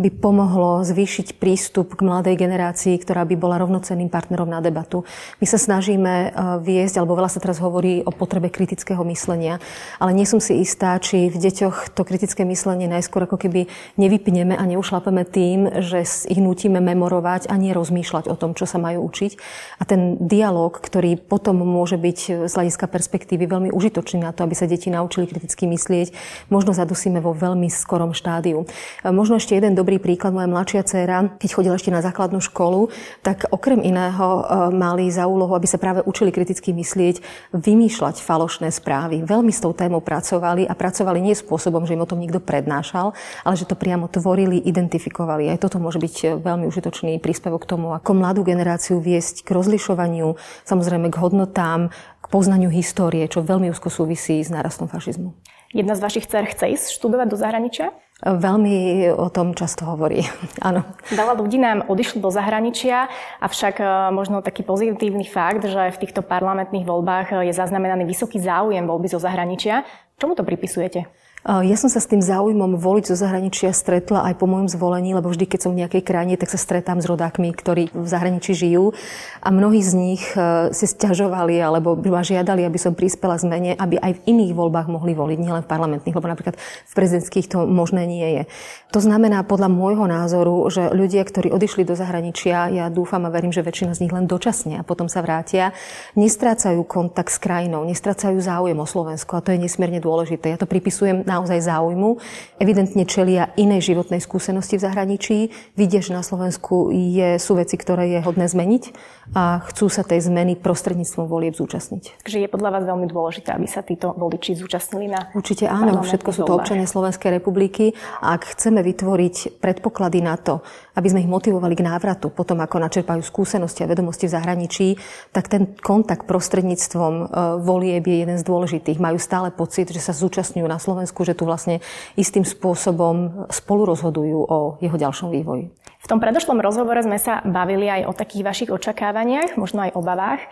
by 0.03 0.11
pomohlo 0.19 0.83
zvýšiť 0.83 1.39
prístup 1.39 1.95
k 1.95 2.03
mladej 2.03 2.35
generácii, 2.35 2.99
ktorá 2.99 3.23
by 3.23 3.39
bola 3.39 3.63
rovnocenným 3.63 4.11
partnerom 4.11 4.51
na 4.51 4.59
debatu. 4.59 5.07
My 5.39 5.47
sa 5.47 5.63
snažíme 5.63 6.08
musíme 6.09 6.33
eh, 6.33 6.59
viesť, 6.59 6.95
alebo 6.99 7.17
veľa 7.17 7.31
sa 7.31 7.41
teraz 7.41 7.61
hovorí 7.61 8.03
o 8.05 8.13
potrebe 8.13 8.49
kritického 8.49 9.01
myslenia, 9.09 9.61
ale 10.01 10.17
nie 10.17 10.25
som 10.25 10.41
si 10.41 10.61
istá, 10.61 10.97
či 10.99 11.29
v 11.29 11.37
deťoch 11.37 11.93
to 11.93 12.03
kritické 12.05 12.45
myslenie 12.49 12.89
najskôr 12.89 13.29
ako 13.29 13.37
keby 13.37 13.69
nevypneme 14.01 14.57
a 14.57 14.65
neušlapeme 14.65 15.25
tým, 15.29 15.85
že 15.85 16.05
ich 16.29 16.41
nutíme 16.41 16.81
memorovať 16.81 17.51
a 17.53 17.55
nie 17.61 17.77
rozmýšľať 17.77 18.31
o 18.31 18.35
tom, 18.39 18.57
čo 18.57 18.65
sa 18.65 18.81
majú 18.81 19.05
učiť. 19.09 19.33
A 19.79 19.83
ten 19.85 20.17
dialog, 20.19 20.73
ktorý 20.79 21.21
potom 21.21 21.61
môže 21.61 22.01
byť 22.01 22.49
z 22.49 22.53
hľadiska 22.53 22.87
perspektívy 22.89 23.45
veľmi 23.45 23.71
užitočný 23.75 24.25
na 24.25 24.33
to, 24.33 24.47
aby 24.47 24.55
sa 24.57 24.71
deti 24.71 24.89
naučili 24.89 25.29
kriticky 25.29 25.69
myslieť, 25.69 26.15
možno 26.49 26.73
zadusíme 26.73 27.21
vo 27.21 27.37
veľmi 27.37 27.69
skorom 27.69 28.17
štádiu. 28.17 28.65
Eh, 29.05 29.13
možno 29.13 29.37
ešte 29.37 29.55
jeden 29.55 29.77
dobrý 29.77 30.01
príklad. 30.01 30.33
Moja 30.33 30.49
mladšia 30.49 30.83
dcéra, 30.87 31.19
keď 31.37 31.51
chodila 31.53 31.77
ešte 31.77 31.93
na 31.93 32.01
základnú 32.01 32.41
školu, 32.41 32.89
tak 33.21 33.51
okrem 33.51 33.83
iného 33.83 34.27
eh, 34.41 34.45
mali 34.73 35.11
za 35.11 35.27
úlohu, 35.27 35.53
aby 35.59 35.67
sa 35.67 35.83
práve 35.83 35.98
práve 35.99 36.07
učili 36.07 36.31
kriticky 36.31 36.71
myslieť, 36.71 37.17
vymýšľať 37.51 38.23
falošné 38.23 38.71
správy. 38.71 39.27
Veľmi 39.27 39.51
s 39.51 39.59
tou 39.59 39.75
témou 39.75 39.99
pracovali 39.99 40.63
a 40.63 40.75
pracovali 40.79 41.19
nie 41.19 41.35
spôsobom, 41.35 41.83
že 41.87 41.99
im 41.99 42.05
o 42.05 42.11
tom 42.11 42.23
niekto 42.23 42.39
prednášal, 42.39 43.19
ale 43.43 43.55
že 43.59 43.67
to 43.67 43.75
priamo 43.75 44.07
tvorili, 44.07 44.63
identifikovali. 44.63 45.51
Aj 45.51 45.59
toto 45.59 45.83
môže 45.83 45.99
byť 45.99 46.15
e, 46.23 46.27
veľmi 46.39 46.71
užitočný 46.71 47.19
príspevok 47.19 47.67
k 47.67 47.71
tomu, 47.75 47.91
ako 47.99 48.15
mladú 48.15 48.47
generáciu 48.47 49.03
viesť 49.03 49.43
k 49.43 49.51
rozlišovaniu, 49.59 50.39
samozrejme 50.63 51.11
k 51.11 51.19
hodnotám, 51.19 51.91
k 52.23 52.27
poznaniu 52.31 52.71
histórie, 52.71 53.27
čo 53.27 53.43
veľmi 53.43 53.67
úzko 53.75 53.91
súvisí 53.91 54.39
s 54.39 54.55
nárastom 54.55 54.87
fašizmu. 54.87 55.35
Jedna 55.75 55.93
z 55.93 56.01
vašich 56.01 56.25
dcer 56.25 56.49
chce 56.49 56.65
ísť 56.79 56.87
študovať 56.97 57.27
do 57.29 57.37
zahraničia? 57.37 57.93
Veľmi 58.19 59.07
o 59.15 59.31
tom 59.31 59.55
často 59.55 59.87
hovorí, 59.87 60.27
áno. 60.69 60.83
Veľa 61.15 61.39
ľudí 61.39 61.63
nám 61.63 61.87
odišlo 61.87 62.19
do 62.19 62.35
zahraničia, 62.35 63.07
avšak 63.39 63.79
e, 63.79 63.87
možno 64.11 64.43
taký 64.43 64.67
pozitívny 64.67 65.23
fakt, 65.23 65.63
že 65.63 65.95
v 65.95 66.01
týchto 66.03 66.27
parlamentných 66.27 66.83
voľbách 66.83 67.47
je 67.47 67.55
zaznamenaný 67.55 68.11
vysoký 68.11 68.43
záujem 68.43 68.83
voľby 68.83 69.07
zo 69.07 69.23
zahraničia. 69.23 69.87
Čomu 70.19 70.35
to 70.35 70.43
pripisujete? 70.43 71.07
Ja 71.47 71.77
som 71.79 71.87
sa 71.87 72.03
s 72.03 72.11
tým 72.11 72.19
záujmom 72.19 72.83
voliť 72.83 73.15
zo 73.15 73.17
zahraničia 73.17 73.71
stretla 73.71 74.27
aj 74.27 74.43
po 74.43 74.51
môjom 74.51 74.67
zvolení, 74.67 75.15
lebo 75.15 75.31
vždy, 75.31 75.47
keď 75.47 75.61
som 75.63 75.71
v 75.71 75.87
nejakej 75.87 76.03
krajine, 76.03 76.35
tak 76.35 76.51
sa 76.51 76.59
stretám 76.59 76.99
s 76.99 77.07
rodákmi, 77.07 77.55
ktorí 77.55 77.95
v 77.95 78.09
zahraničí 78.11 78.59
žijú. 78.59 78.91
A 79.39 79.55
mnohí 79.55 79.79
z 79.79 79.95
nich 79.95 80.23
e, 80.35 80.75
si 80.75 80.91
stiažovali 80.91 81.63
alebo 81.63 81.95
ma 81.95 82.27
žiadali, 82.27 82.67
aby 82.67 82.75
som 82.83 82.99
prispela 82.99 83.39
zmene, 83.39 83.79
aby 83.79 84.03
aj 84.03 84.19
v 84.19 84.25
iných 84.35 84.53
voľbách 84.59 84.91
mohli 84.91 85.15
voliť, 85.15 85.39
nielen 85.39 85.63
v 85.63 85.71
parlamentných, 85.71 86.17
lebo 86.19 86.27
napríklad 86.27 86.59
v 86.59 86.93
prezidentských 86.99 87.47
to 87.47 87.71
možné 87.71 88.03
nie 88.11 88.29
je. 88.35 88.43
To 88.91 88.99
znamená 88.99 89.47
podľa 89.47 89.71
môjho 89.71 90.11
názoru, 90.11 90.67
že 90.73 90.91
ľudia, 90.91 91.23
ktorí 91.23 91.55
odišli 91.55 91.87
do 91.87 91.95
zahraničia, 91.95 92.73
ja 92.73 92.91
dúfam 92.91 93.23
a 93.29 93.31
verím, 93.31 93.55
že 93.55 93.63
väčšina 93.63 93.95
z 93.95 94.09
nich 94.09 94.13
len 94.17 94.27
dočasne 94.27 94.81
a 94.81 94.83
potom 94.83 95.07
sa 95.07 95.23
vrátia, 95.23 95.77
nestrácajú 96.17 96.83
kontakt 96.83 97.31
s 97.31 97.39
krajinou, 97.39 97.87
nestrácajú 97.87 98.41
záujem 98.41 98.81
o 98.81 98.89
Slovensko 98.89 99.39
a 99.39 99.45
to 99.45 99.53
je 99.53 99.61
nesmierne 99.61 100.01
dôležité. 100.03 100.57
Ja 100.57 100.59
to 100.59 100.65
pripisujem 100.65 101.28
naozaj 101.29 101.61
záujmu. 101.61 102.17
Evidentne 102.57 103.05
čelia 103.05 103.53
inej 103.61 103.93
životnej 103.93 104.25
skúsenosti 104.25 104.81
v 104.81 104.85
zahraničí. 104.89 105.37
Vidia, 105.77 106.01
že 106.01 106.17
na 106.17 106.25
Slovensku 106.25 106.89
je, 106.89 107.37
sú 107.37 107.61
veci, 107.61 107.77
ktoré 107.77 108.17
je 108.17 108.21
hodné 108.25 108.49
zmeniť 108.49 108.97
a 109.37 109.61
chcú 109.69 109.93
sa 109.93 110.01
tej 110.01 110.25
zmeny 110.25 110.57
prostredníctvom 110.57 111.29
volieb 111.29 111.53
zúčastniť. 111.53 112.25
Takže 112.25 112.39
je 112.41 112.49
podľa 112.49 112.81
vás 112.81 112.85
veľmi 112.89 113.07
dôležité, 113.13 113.53
aby 113.53 113.69
sa 113.69 113.85
títo 113.85 114.17
voliči 114.17 114.57
zúčastnili 114.57 115.13
na 115.13 115.29
Určite 115.37 115.69
áno, 115.69 116.01
všetko 116.01 116.31
sú 116.33 116.41
to 116.49 116.57
občania 116.57 116.89
Slovenskej 116.89 117.37
republiky 117.37 117.93
a 118.25 118.41
ak 118.41 118.57
chceme 118.57 118.81
vytvoriť 118.81 119.61
predpoklady 119.61 120.25
na 120.25 120.41
to, 120.41 120.65
aby 120.97 121.07
sme 121.13 121.21
ich 121.23 121.31
motivovali 121.31 121.77
k 121.77 121.85
návratu, 121.85 122.33
potom 122.33 122.65
ako 122.65 122.81
načerpajú 122.81 123.21
skúsenosti 123.21 123.85
a 123.85 123.91
vedomosti 123.91 124.27
v 124.27 124.35
zahraničí, 124.35 124.89
tak 125.31 125.53
ten 125.53 125.77
kontakt 125.77 126.25
prostredníctvom 126.25 127.15
e, 127.15 127.25
volieb 127.61 128.05
je 128.09 128.17
jeden 128.25 128.39
z 128.41 128.45
dôležitých. 128.49 128.99
Majú 128.99 129.19
stále 129.21 129.53
pocit, 129.53 129.93
že 129.93 130.01
sa 130.01 130.17
zúčastňujú 130.17 130.67
na 130.67 130.81
Slovensku 130.81 131.18
Slovensku, 131.19 131.27
že 131.27 131.35
tu 131.35 131.45
vlastne 131.51 131.83
istým 132.15 132.47
spôsobom 132.47 133.51
spolu 133.51 133.91
rozhodujú 133.91 134.39
o 134.47 134.79
jeho 134.79 134.95
ďalšom 134.95 135.35
vývoji. 135.35 135.75
V 135.99 136.07
tom 136.07 136.23
predošlom 136.23 136.63
rozhovore 136.63 137.03
sme 137.03 137.19
sa 137.19 137.43
bavili 137.43 137.91
aj 137.91 138.07
o 138.07 138.13
takých 138.15 138.47
vašich 138.47 138.71
očakávaniach, 138.71 139.59
možno 139.59 139.83
aj 139.83 139.99
obavách. 139.99 140.43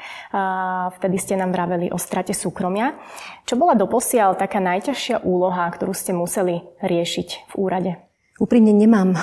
Vtedy 0.99 1.17
ste 1.23 1.39
nám 1.39 1.55
vraveli 1.55 1.87
o 1.95 1.99
strate 2.03 2.35
súkromia. 2.35 2.99
Čo 3.47 3.55
bola 3.55 3.79
doposiaľ 3.79 4.35
taká 4.35 4.59
najťažšia 4.59 5.23
úloha, 5.23 5.71
ktorú 5.71 5.95
ste 5.95 6.11
museli 6.11 6.67
riešiť 6.83 7.47
v 7.47 7.55
úrade? 7.55 8.06
Úprimne 8.37 8.69
nemám 8.77 9.17
eh, 9.17 9.21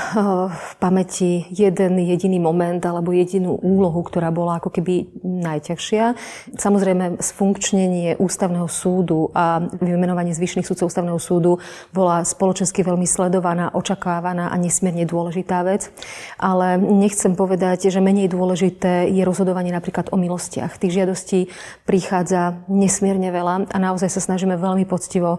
v 0.49 0.71
pamäti 0.81 1.45
jeden 1.53 2.01
jediný 2.01 2.41
moment 2.41 2.81
alebo 2.81 3.13
jedinú 3.13 3.61
úlohu, 3.61 4.01
ktorá 4.01 4.33
bola 4.33 4.57
ako 4.57 4.73
keby 4.73 5.21
najťažšia. 5.21 6.17
Samozrejme, 6.57 7.21
sfunkčnenie 7.21 8.17
ústavného 8.17 8.65
súdu 8.65 9.29
a 9.37 9.61
vymenovanie 9.69 10.33
zvyšných 10.33 10.65
súdcov 10.65 10.89
ústavného 10.89 11.21
súdu 11.21 11.61
bola 11.93 12.25
spoločensky 12.25 12.81
veľmi 12.81 13.05
sledovaná, 13.05 13.69
očakávaná 13.77 14.49
a 14.49 14.57
nesmierne 14.57 15.05
dôležitá 15.05 15.61
vec. 15.61 15.93
Ale 16.41 16.81
nechcem 16.81 17.37
povedať, 17.37 17.93
že 17.93 18.01
menej 18.01 18.33
dôležité 18.33 19.13
je 19.13 19.21
rozhodovanie 19.21 19.69
napríklad 19.69 20.09
o 20.09 20.17
milostiach. 20.17 20.81
Tých 20.81 21.05
žiadostí 21.05 21.53
prichádza 21.85 22.65
nesmierne 22.65 23.29
veľa 23.29 23.69
a 23.69 23.77
naozaj 23.77 24.09
sa 24.09 24.25
snažíme 24.25 24.57
veľmi 24.57 24.89
poctivo 24.89 25.37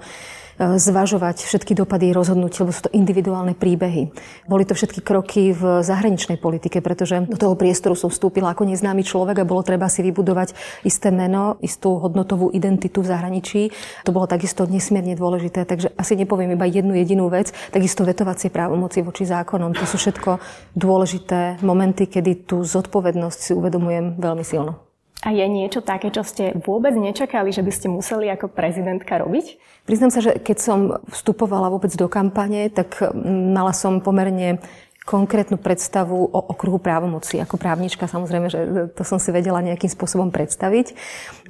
zvažovať 0.59 1.45
všetky 1.45 1.75
dopady 1.75 2.15
rozhodnutí, 2.15 2.63
lebo 2.63 2.73
sú 2.73 2.87
to 2.87 2.95
individuálne 2.95 3.59
príbehy. 3.59 4.11
Boli 4.47 4.65
to 4.65 4.77
všetky 4.79 5.03
kroky 5.03 5.51
v 5.51 5.83
zahraničnej 5.83 6.39
politike, 6.39 6.79
pretože 6.79 7.27
do 7.27 7.35
toho 7.35 7.55
priestoru 7.59 7.99
som 7.99 8.11
vstúpila 8.11 8.55
ako 8.55 8.71
neznámy 8.71 9.03
človek 9.03 9.43
a 9.43 9.49
bolo 9.49 9.67
treba 9.67 9.91
si 9.91 10.07
vybudovať 10.07 10.55
isté 10.87 11.11
meno, 11.11 11.59
istú 11.59 11.99
hodnotovú 11.99 12.55
identitu 12.55 13.03
v 13.03 13.11
zahraničí. 13.11 13.63
To 14.07 14.15
bolo 14.15 14.31
takisto 14.31 14.65
nesmierne 14.65 15.19
dôležité, 15.19 15.67
takže 15.67 15.91
asi 15.99 16.15
nepoviem 16.15 16.55
iba 16.55 16.67
jednu 16.71 16.95
jedinú 16.95 17.27
vec, 17.27 17.51
takisto 17.75 18.07
vetovacie 18.07 18.49
právomoci 18.49 19.03
voči 19.03 19.27
zákonom. 19.27 19.75
To 19.75 19.85
sú 19.85 19.99
všetko 19.99 20.39
dôležité 20.79 21.59
momenty, 21.67 22.07
kedy 22.07 22.47
tú 22.47 22.63
zodpovednosť 22.63 23.39
si 23.39 23.53
uvedomujem 23.53 24.23
veľmi 24.23 24.45
silno. 24.47 24.94
A 25.25 25.33
je 25.33 25.49
niečo 25.49 25.81
také, 25.81 26.13
čo 26.13 26.21
ste 26.21 26.53
vôbec 26.53 26.93
nečakali, 26.93 27.49
že 27.49 27.65
by 27.65 27.73
ste 27.73 27.89
museli 27.89 28.29
ako 28.29 28.53
prezidentka 28.53 29.17
robiť? 29.17 29.57
Priznám 29.89 30.13
sa, 30.13 30.21
že 30.21 30.37
keď 30.37 30.57
som 30.61 30.79
vstupovala 31.09 31.73
vôbec 31.73 31.89
do 31.97 32.13
kampane, 32.13 32.69
tak 32.69 33.01
mala 33.25 33.73
som 33.73 34.05
pomerne 34.05 34.61
konkrétnu 35.05 35.61
predstavu 35.61 36.17
o 36.17 36.41
okruhu 36.49 36.81
právomoci. 36.81 37.37
Ako 37.37 37.61
právnička 37.61 38.09
samozrejme, 38.09 38.49
že 38.49 38.61
to 38.97 39.05
som 39.05 39.21
si 39.21 39.29
vedela 39.29 39.61
nejakým 39.61 39.93
spôsobom 39.93 40.33
predstaviť. 40.33 40.97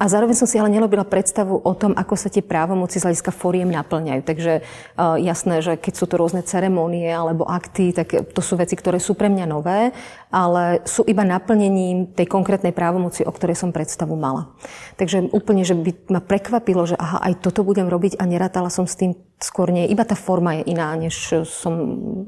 A 0.02 0.10
zároveň 0.10 0.34
som 0.34 0.50
si 0.50 0.58
ale 0.58 0.74
nerobila 0.74 1.06
predstavu 1.06 1.62
o 1.62 1.72
tom, 1.78 1.94
ako 1.94 2.18
sa 2.18 2.26
tie 2.26 2.42
právomoci 2.42 2.98
z 2.98 3.06
hľadiska 3.06 3.30
foriem 3.30 3.70
naplňajú. 3.70 4.20
Takže 4.26 4.52
uh, 4.58 5.14
jasné, 5.22 5.62
že 5.62 5.78
keď 5.78 5.92
sú 5.94 6.04
to 6.10 6.18
rôzne 6.18 6.42
ceremonie 6.42 7.06
alebo 7.06 7.46
akty, 7.46 7.94
tak 7.94 8.34
to 8.34 8.40
sú 8.42 8.58
veci, 8.58 8.74
ktoré 8.74 8.98
sú 8.98 9.14
pre 9.14 9.30
mňa 9.30 9.46
nové, 9.46 9.94
ale 10.34 10.82
sú 10.82 11.06
iba 11.06 11.22
naplnením 11.22 12.10
tej 12.10 12.26
konkrétnej 12.26 12.74
právomoci, 12.74 13.22
o 13.22 13.30
ktorej 13.30 13.54
som 13.54 13.70
predstavu 13.70 14.18
mala. 14.18 14.50
Takže 14.98 15.30
úplne, 15.30 15.62
že 15.62 15.78
by 15.78 16.10
ma 16.10 16.18
prekvapilo, 16.18 16.90
že 16.90 16.98
aha, 16.98 17.22
aj 17.30 17.38
toto 17.38 17.62
budem 17.62 17.86
robiť 17.86 18.18
a 18.18 18.26
nerátala 18.26 18.66
som 18.66 18.82
s 18.82 18.98
tým 18.98 19.14
skôr 19.38 19.68
nie. 19.70 19.86
Iba 19.86 20.02
tá 20.08 20.16
forma 20.16 20.58
je 20.58 20.72
iná, 20.74 20.90
než 20.96 21.44
som, 21.46 21.74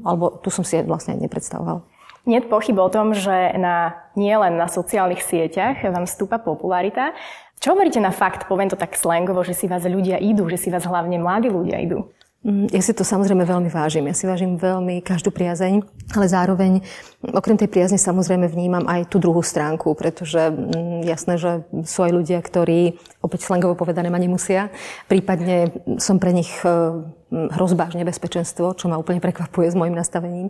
alebo 0.05 0.37
tu 0.39 0.53
som 0.53 0.61
si 0.61 0.77
vlastne 0.85 1.16
nepredstavoval. 1.19 1.83
Nie 2.27 2.43
pochyb 2.43 2.75
o 2.75 2.91
tom, 2.91 3.15
že 3.15 3.55
na, 3.55 4.03
nie 4.19 4.35
len 4.35 4.59
na 4.59 4.67
sociálnych 4.67 5.23
sieťach 5.23 5.79
vám 5.79 6.03
stúpa 6.03 6.43
popularita. 6.43 7.15
Čo 7.63 7.73
hovoríte 7.73 8.03
na 8.03 8.11
fakt, 8.11 8.51
poviem 8.51 8.67
to 8.67 8.75
tak 8.77 8.99
slangovo, 8.99 9.41
že 9.47 9.55
si 9.55 9.65
vás 9.65 9.81
ľudia 9.87 10.19
idú, 10.19 10.45
že 10.51 10.59
si 10.59 10.69
vás 10.69 10.83
hlavne 10.83 11.17
mladí 11.17 11.47
ľudia 11.47 11.79
idú? 11.79 12.11
Mm, 12.45 12.69
ja 12.69 12.79
si 12.85 12.93
to 12.93 13.01
samozrejme 13.01 13.43
veľmi 13.43 13.67
vážim. 13.67 14.05
Ja 14.05 14.15
si 14.15 14.29
vážim 14.29 14.61
veľmi 14.61 15.01
každú 15.01 15.33
priazeň, 15.33 15.81
ale 16.13 16.25
zároveň 16.29 16.85
okrem 17.33 17.57
tej 17.57 17.65
priazne 17.65 17.97
samozrejme 17.97 18.45
vnímam 18.45 18.85
aj 18.85 19.09
tú 19.09 19.17
druhú 19.17 19.41
stránku, 19.41 19.97
pretože 19.97 20.53
mm, 20.53 21.01
jasné, 21.03 21.41
že 21.41 21.65
sú 21.83 22.05
aj 22.05 22.11
ľudia, 22.13 22.39
ktorí, 22.39 23.01
opäť 23.25 23.49
slangovo 23.49 23.73
povedané, 23.73 24.13
ma 24.13 24.21
nemusia. 24.21 24.69
Prípadne 25.09 25.73
som 25.97 26.21
pre 26.21 26.29
nich 26.29 26.53
e, 26.61 27.09
hrozba 27.31 27.91
až 27.91 27.99
nebezpečenstvo, 27.99 28.79
čo 28.79 28.87
ma 28.87 28.95
úplne 28.95 29.19
prekvapuje 29.19 29.67
s 29.67 29.75
môjim 29.75 29.95
nastavením. 29.95 30.47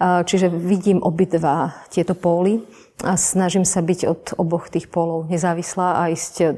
Čiže 0.00 0.52
vidím 0.52 1.00
obidva 1.00 1.72
tieto 1.88 2.12
póly 2.12 2.60
a 3.00 3.14
snažím 3.14 3.62
sa 3.62 3.78
byť 3.78 4.00
od 4.10 4.22
oboch 4.36 4.68
tých 4.68 4.90
polov 4.90 5.30
nezávislá 5.30 6.02
a 6.02 6.10
ísť 6.10 6.52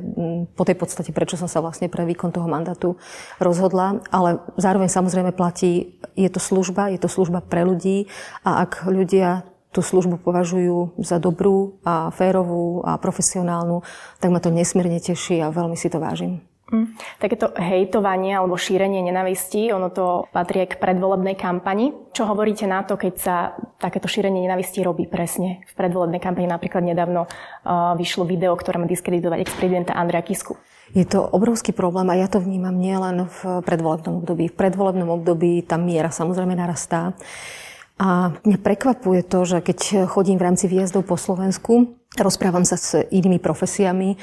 po 0.58 0.64
tej 0.66 0.74
podstate, 0.74 1.14
prečo 1.14 1.36
som 1.36 1.46
sa 1.46 1.62
vlastne 1.62 1.86
pre 1.86 2.02
výkon 2.02 2.32
toho 2.34 2.48
mandátu 2.50 2.98
rozhodla. 3.38 4.02
Ale 4.10 4.42
zároveň 4.58 4.90
samozrejme 4.90 5.30
platí, 5.36 6.00
je 6.18 6.30
to 6.32 6.42
služba, 6.42 6.90
je 6.90 6.98
to 6.98 7.06
služba 7.12 7.38
pre 7.44 7.62
ľudí 7.62 8.10
a 8.42 8.64
ak 8.66 8.90
ľudia 8.90 9.46
tú 9.70 9.86
službu 9.86 10.18
považujú 10.26 10.98
za 10.98 11.22
dobrú 11.22 11.78
a 11.86 12.10
férovú 12.10 12.82
a 12.82 12.98
profesionálnu, 12.98 13.86
tak 14.18 14.34
ma 14.34 14.42
to 14.42 14.50
nesmierne 14.50 14.98
teší 14.98 15.38
a 15.46 15.54
veľmi 15.54 15.78
si 15.78 15.86
to 15.86 16.02
vážim. 16.02 16.42
Mm. 16.70 16.94
Takéto 17.18 17.50
hejtovanie 17.58 18.38
alebo 18.38 18.54
šírenie 18.54 19.02
nenavistí, 19.02 19.74
ono 19.74 19.90
to 19.90 20.30
patrí 20.30 20.62
k 20.70 20.78
predvolebnej 20.78 21.34
kampani. 21.34 21.90
Čo 22.14 22.30
hovoríte 22.30 22.70
na 22.70 22.86
to, 22.86 22.94
keď 22.94 23.14
sa 23.18 23.36
takéto 23.82 24.06
šírenie 24.06 24.46
nenavistí 24.46 24.78
robí 24.86 25.10
presne 25.10 25.66
v 25.66 25.72
predvolebnej 25.74 26.22
kampani? 26.22 26.46
Napríklad 26.46 26.86
nedávno 26.86 27.26
uh, 27.26 27.98
vyšlo 27.98 28.22
video, 28.22 28.54
ktoré 28.54 28.78
má 28.78 28.86
diskreditovať 28.86 29.42
ex-prezidenta 29.42 29.98
Andrea 29.98 30.22
Kisku. 30.22 30.54
Je 30.94 31.06
to 31.06 31.22
obrovský 31.22 31.70
problém 31.70 32.06
a 32.10 32.18
ja 32.18 32.26
to 32.26 32.42
vnímam 32.42 32.74
nielen 32.74 33.26
v 33.26 33.62
predvolebnom 33.62 34.22
období. 34.22 34.50
V 34.50 34.58
predvolebnom 34.58 35.10
období 35.10 35.62
tá 35.62 35.78
miera 35.78 36.10
samozrejme 36.10 36.54
narastá. 36.54 37.14
A 38.00 38.34
mňa 38.42 38.58
prekvapuje 38.58 39.22
to, 39.22 39.44
že 39.44 39.58
keď 39.62 40.08
chodím 40.10 40.40
v 40.40 40.46
rámci 40.50 40.66
výjazdov 40.66 41.06
po 41.06 41.14
Slovensku, 41.14 42.00
rozprávam 42.19 42.67
sa 42.67 42.75
s 42.75 42.99
inými 43.07 43.38
profesiami, 43.38 44.19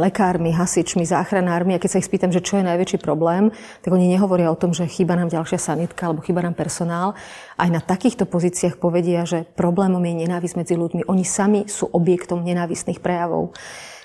lekármi, 0.00 0.48
hasičmi, 0.48 1.04
záchranármi 1.04 1.76
a 1.76 1.80
keď 1.82 1.90
sa 1.92 2.00
ich 2.00 2.08
spýtam, 2.08 2.32
že 2.32 2.40
čo 2.40 2.56
je 2.56 2.64
najväčší 2.64 3.04
problém, 3.04 3.52
tak 3.84 3.92
oni 3.92 4.08
nehovoria 4.08 4.48
o 4.48 4.56
tom, 4.56 4.72
že 4.72 4.88
chýba 4.88 5.12
nám 5.20 5.28
ďalšia 5.28 5.60
sanitka 5.60 6.08
alebo 6.08 6.24
chýba 6.24 6.40
nám 6.40 6.56
personál. 6.56 7.12
Aj 7.60 7.68
na 7.68 7.84
takýchto 7.84 8.24
pozíciách 8.24 8.80
povedia, 8.80 9.28
že 9.28 9.44
problémom 9.44 10.00
je 10.00 10.24
nenávisť 10.24 10.56
medzi 10.56 10.74
ľuďmi. 10.80 11.04
Oni 11.04 11.20
sami 11.20 11.68
sú 11.68 11.84
objektom 11.92 12.40
nenávistných 12.40 13.04
prejavov. 13.04 13.52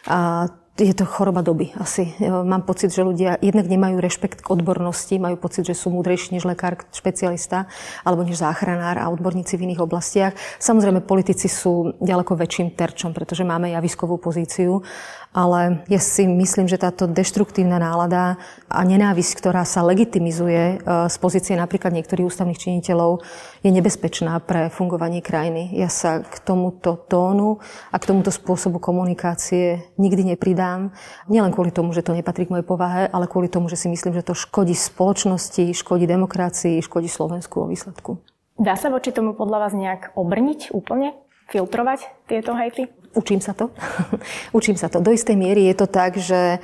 A 0.03 0.51
je 0.77 0.93
to 0.93 1.09
choroba 1.09 1.41
doby 1.41 1.73
asi. 1.81 2.13
Mám 2.21 2.61
pocit, 2.61 2.93
že 2.93 3.01
ľudia 3.01 3.41
jednak 3.41 3.65
nemajú 3.65 3.97
rešpekt 3.97 4.45
k 4.45 4.51
odbornosti, 4.53 5.17
majú 5.17 5.33
pocit, 5.41 5.65
že 5.65 5.73
sú 5.73 5.89
múdrejší 5.89 6.37
než 6.37 6.45
lekár, 6.45 6.77
špecialista 6.93 7.65
alebo 8.05 8.21
než 8.21 8.37
záchranár 8.37 9.01
a 9.01 9.09
odborníci 9.09 9.57
v 9.57 9.73
iných 9.73 9.81
oblastiach. 9.81 10.37
Samozrejme, 10.61 11.01
politici 11.01 11.49
sú 11.49 11.97
ďaleko 11.97 12.37
väčším 12.37 12.77
terčom, 12.77 13.09
pretože 13.09 13.41
máme 13.41 13.73
javiskovú 13.73 14.21
pozíciu 14.21 14.85
ale 15.37 15.85
ja 15.85 16.01
si 16.01 16.25
myslím, 16.25 16.65
že 16.65 16.81
táto 16.81 17.05
deštruktívna 17.05 17.77
nálada 17.77 18.41
a 18.65 18.81
nenávisť, 18.81 19.37
ktorá 19.37 19.61
sa 19.69 19.85
legitimizuje 19.85 20.81
e, 20.81 21.05
z 21.05 21.15
pozície 21.21 21.53
napríklad 21.53 21.93
niektorých 21.93 22.25
ústavných 22.25 22.57
činiteľov, 22.57 23.21
je 23.61 23.69
nebezpečná 23.69 24.41
pre 24.41 24.73
fungovanie 24.73 25.21
krajiny. 25.21 25.77
Ja 25.77 25.93
sa 25.93 26.25
k 26.25 26.41
tomuto 26.41 26.97
tónu 27.05 27.61
a 27.93 28.01
k 28.01 28.07
tomuto 28.09 28.33
spôsobu 28.33 28.81
komunikácie 28.81 29.93
nikdy 30.01 30.33
nepridám. 30.33 30.89
Nielen 31.29 31.53
kvôli 31.53 31.69
tomu, 31.69 31.93
že 31.93 32.01
to 32.01 32.17
nepatrí 32.17 32.49
k 32.49 32.57
mojej 32.57 32.65
povahe, 32.65 33.05
ale 33.05 33.29
kvôli 33.29 33.45
tomu, 33.45 33.69
že 33.69 33.77
si 33.77 33.93
myslím, 33.93 34.17
že 34.17 34.25
to 34.25 34.33
škodí 34.33 34.73
spoločnosti, 34.73 35.69
škodí 35.77 36.09
demokracii, 36.09 36.81
škodí 36.81 37.05
Slovensku 37.05 37.61
o 37.61 37.69
výsledku. 37.69 38.17
Dá 38.57 38.73
sa 38.73 38.89
voči 38.89 39.13
tomu 39.13 39.37
podľa 39.37 39.69
vás 39.69 39.73
nejak 39.77 40.17
obrniť 40.17 40.73
úplne? 40.73 41.13
Filtrovať 41.53 42.09
tieto 42.25 42.57
hejty? 42.57 42.89
Učím 43.17 43.41
sa 43.41 43.57
to. 43.57 43.73
Učím 44.57 44.77
sa 44.77 44.93
to. 44.93 45.01
Do 45.01 45.09
istej 45.09 45.33
miery 45.33 45.65
je 45.73 45.75
to 45.81 45.87
tak, 45.89 46.21
že 46.21 46.41
e, 46.55 46.59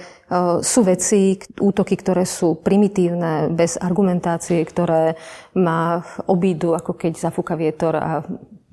sú 0.62 0.86
veci, 0.86 1.42
útoky, 1.58 1.98
ktoré 1.98 2.30
sú 2.30 2.62
primitívne, 2.62 3.50
bez 3.50 3.82
argumentácie, 3.82 4.62
ktoré 4.62 5.18
ma 5.58 6.06
obídu, 6.30 6.78
ako 6.78 6.94
keď 6.94 7.18
zafúka 7.18 7.58
vietor 7.58 7.98
a 7.98 8.22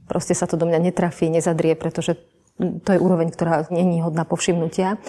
proste 0.05 0.37
sa 0.37 0.45
to 0.45 0.61
do 0.61 0.69
mňa 0.69 0.93
netrafí, 0.93 1.33
nezadrie, 1.33 1.73
pretože 1.73 2.21
to 2.61 2.93
je 2.93 3.01
úroveň, 3.01 3.33
ktorá 3.33 3.65
není 3.73 4.05
hodná 4.05 4.29
povšimnutia. 4.29 5.01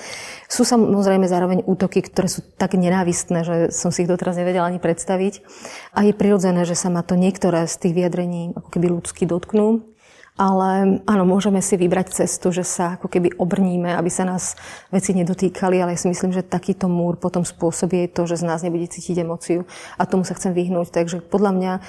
Sú 0.48 0.64
samozrejme 0.64 1.28
zároveň 1.28 1.68
útoky, 1.68 2.00
ktoré 2.00 2.32
sú 2.32 2.40
tak 2.56 2.80
nenávistné, 2.80 3.44
že 3.44 3.56
som 3.76 3.92
si 3.92 4.08
ich 4.08 4.12
doteraz 4.12 4.40
nevedela 4.40 4.72
ani 4.72 4.80
predstaviť. 4.80 5.44
A 5.92 6.08
je 6.08 6.16
prirodzené, 6.16 6.64
že 6.64 6.80
sa 6.80 6.88
ma 6.88 7.04
to 7.04 7.20
niektoré 7.20 7.68
z 7.68 7.76
tých 7.76 7.94
vyjadrení 8.00 8.56
ako 8.56 8.70
keby 8.72 8.88
ľudsky 8.96 9.28
dotknú. 9.28 9.91
Ale 10.40 11.04
áno, 11.04 11.24
môžeme 11.28 11.60
si 11.60 11.76
vybrať 11.76 12.24
cestu, 12.24 12.56
že 12.56 12.64
sa 12.64 12.96
ako 12.96 13.12
keby 13.12 13.36
obrníme, 13.36 13.92
aby 13.92 14.08
sa 14.08 14.24
nás 14.24 14.56
veci 14.88 15.12
nedotýkali, 15.12 15.84
ale 15.84 15.92
ja 15.94 16.00
si 16.00 16.08
myslím, 16.08 16.32
že 16.32 16.40
takýto 16.40 16.88
múr 16.88 17.20
potom 17.20 17.44
spôsobí 17.44 18.08
to, 18.08 18.24
že 18.24 18.40
z 18.40 18.48
nás 18.48 18.64
nebude 18.64 18.88
cítiť 18.88 19.28
emóciu 19.28 19.68
a 20.00 20.08
tomu 20.08 20.24
sa 20.24 20.32
chcem 20.32 20.56
vyhnúť. 20.56 20.88
Takže 20.88 21.20
podľa 21.20 21.52
mňa 21.52 21.74
e, 21.76 21.82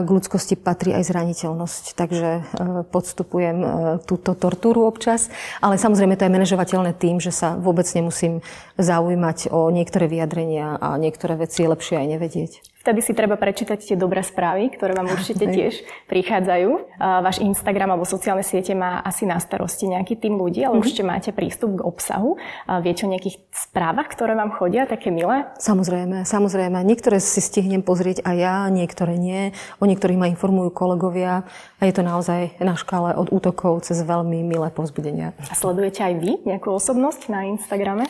k 0.00 0.08
ľudskosti 0.08 0.56
patrí 0.56 0.96
aj 0.96 1.12
zraniteľnosť, 1.12 1.84
takže 1.92 2.30
e, 2.40 2.42
podstupujem 2.88 3.58
e, 3.60 3.68
túto 4.08 4.32
tortúru 4.32 4.88
občas, 4.88 5.28
ale 5.60 5.76
samozrejme 5.76 6.16
to 6.16 6.24
je 6.24 6.34
manažovateľné 6.34 6.96
tým, 6.96 7.20
že 7.20 7.36
sa 7.36 7.60
vôbec 7.60 7.84
nemusím 7.92 8.40
zaujímať 8.80 9.52
o 9.52 9.68
niektoré 9.68 10.08
vyjadrenia 10.08 10.80
a 10.80 10.96
niektoré 10.96 11.36
veci 11.36 11.62
je 11.62 11.72
lepšie 11.76 12.00
aj 12.00 12.06
nevedieť. 12.16 12.69
Vtedy 12.80 13.04
si 13.04 13.12
treba 13.12 13.36
prečítať 13.36 13.76
tie 13.76 13.96
dobré 13.96 14.24
správy, 14.24 14.72
ktoré 14.72 14.96
vám 14.96 15.12
určite 15.16 15.44
tiež 15.44 15.84
prichádzajú. 16.08 16.96
Váš 16.96 17.44
Instagram 17.44 17.92
alebo 17.92 18.08
sociálne 18.08 18.40
siete 18.40 18.72
má 18.72 19.04
asi 19.04 19.28
na 19.28 19.36
starosti 19.36 19.84
nejaký 19.84 20.16
tým 20.16 20.40
ľudí, 20.40 20.64
ale 20.64 20.76
mm-hmm. 20.76 20.82
určite 20.82 21.02
máte 21.04 21.30
prístup 21.36 21.76
k 21.76 21.84
obsahu. 21.84 22.40
Viete 22.80 23.04
o 23.04 23.12
nejakých 23.12 23.36
správach, 23.52 24.08
ktoré 24.08 24.32
vám 24.32 24.56
chodia, 24.56 24.88
také 24.88 25.12
milé? 25.12 25.44
Samozrejme, 25.60 26.24
samozrejme. 26.24 26.80
Niektoré 26.80 27.20
si 27.20 27.44
stihnem 27.44 27.84
pozrieť 27.84 28.24
aj 28.24 28.36
ja, 28.40 28.56
niektoré 28.72 29.20
nie. 29.20 29.52
O 29.76 29.84
niektorých 29.84 30.16
ma 30.16 30.32
informujú 30.32 30.72
kolegovia 30.72 31.44
a 31.76 31.82
je 31.84 31.92
to 31.92 32.00
naozaj 32.00 32.56
na 32.64 32.80
škále 32.80 33.12
od 33.12 33.28
útokov 33.28 33.84
cez 33.84 34.00
veľmi 34.00 34.40
milé 34.40 34.72
povzbudenia. 34.72 35.36
A 35.36 35.52
sledujete 35.52 36.00
aj 36.00 36.14
vy 36.16 36.40
nejakú 36.48 36.72
osobnosť 36.72 37.28
na 37.28 37.44
Instagrame? 37.52 38.08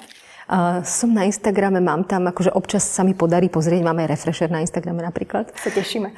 Uh, 0.50 0.82
som 0.82 1.14
na 1.14 1.30
Instagrame, 1.30 1.78
mám 1.78 2.02
tam, 2.02 2.26
akože 2.26 2.50
občas 2.50 2.82
sa 2.82 3.06
mi 3.06 3.14
podarí 3.14 3.46
pozrieť, 3.46 3.86
máme 3.86 4.02
aj 4.02 4.18
refresher 4.18 4.50
na 4.50 4.66
Instagrame 4.66 4.98
napríklad. 4.98 5.54
Sa 5.54 5.70
tešíme. 5.70 6.10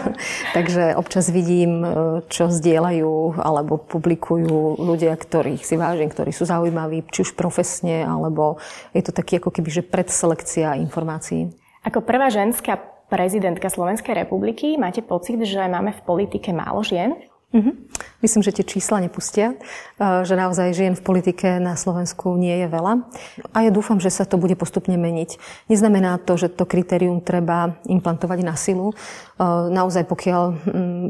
Takže 0.56 0.92
občas 0.92 1.32
vidím, 1.32 1.80
e, 1.80 1.90
čo 2.28 2.52
zdieľajú 2.52 3.40
alebo 3.40 3.80
publikujú 3.80 4.76
ľudia, 4.76 5.16
ktorých 5.16 5.64
si 5.64 5.80
vážim, 5.80 6.12
ktorí 6.12 6.36
sú 6.36 6.44
zaujímaví, 6.44 7.08
či 7.08 7.24
už 7.24 7.32
profesne, 7.32 8.04
alebo 8.04 8.60
je 8.92 9.00
to 9.08 9.16
taký 9.16 9.40
ako 9.40 9.56
keby, 9.56 9.80
že 9.80 9.88
predselekcia 9.88 10.76
informácií. 10.84 11.48
Ako 11.80 12.04
prvá 12.04 12.28
ženská 12.28 12.76
prezidentka 13.08 13.72
Slovenskej 13.72 14.12
republiky 14.20 14.76
máte 14.76 15.00
pocit, 15.00 15.40
že 15.48 15.64
máme 15.64 15.96
v 15.96 16.04
politike 16.04 16.52
málo 16.52 16.84
žien? 16.84 17.16
Mm-hmm. 17.48 17.74
Myslím, 18.18 18.42
že 18.42 18.50
tie 18.50 18.66
čísla 18.66 18.98
nepustia, 18.98 19.54
e, 19.54 20.26
že 20.26 20.34
naozaj 20.34 20.74
žien 20.74 20.98
v 20.98 21.06
politike 21.06 21.62
na 21.62 21.78
Slovensku 21.78 22.34
nie 22.34 22.66
je 22.66 22.66
veľa. 22.66 23.06
A 23.54 23.62
ja 23.62 23.70
dúfam, 23.70 24.02
že 24.02 24.10
sa 24.10 24.26
to 24.26 24.34
bude 24.42 24.58
postupne 24.58 24.98
meniť. 24.98 25.38
Neznamená 25.70 26.18
to, 26.26 26.34
že 26.34 26.50
to 26.50 26.66
kritérium 26.66 27.22
treba 27.22 27.78
implantovať 27.86 28.38
na 28.42 28.58
silu. 28.58 28.90
E, 28.90 28.94
naozaj, 29.70 30.10
pokiaľ 30.10 30.42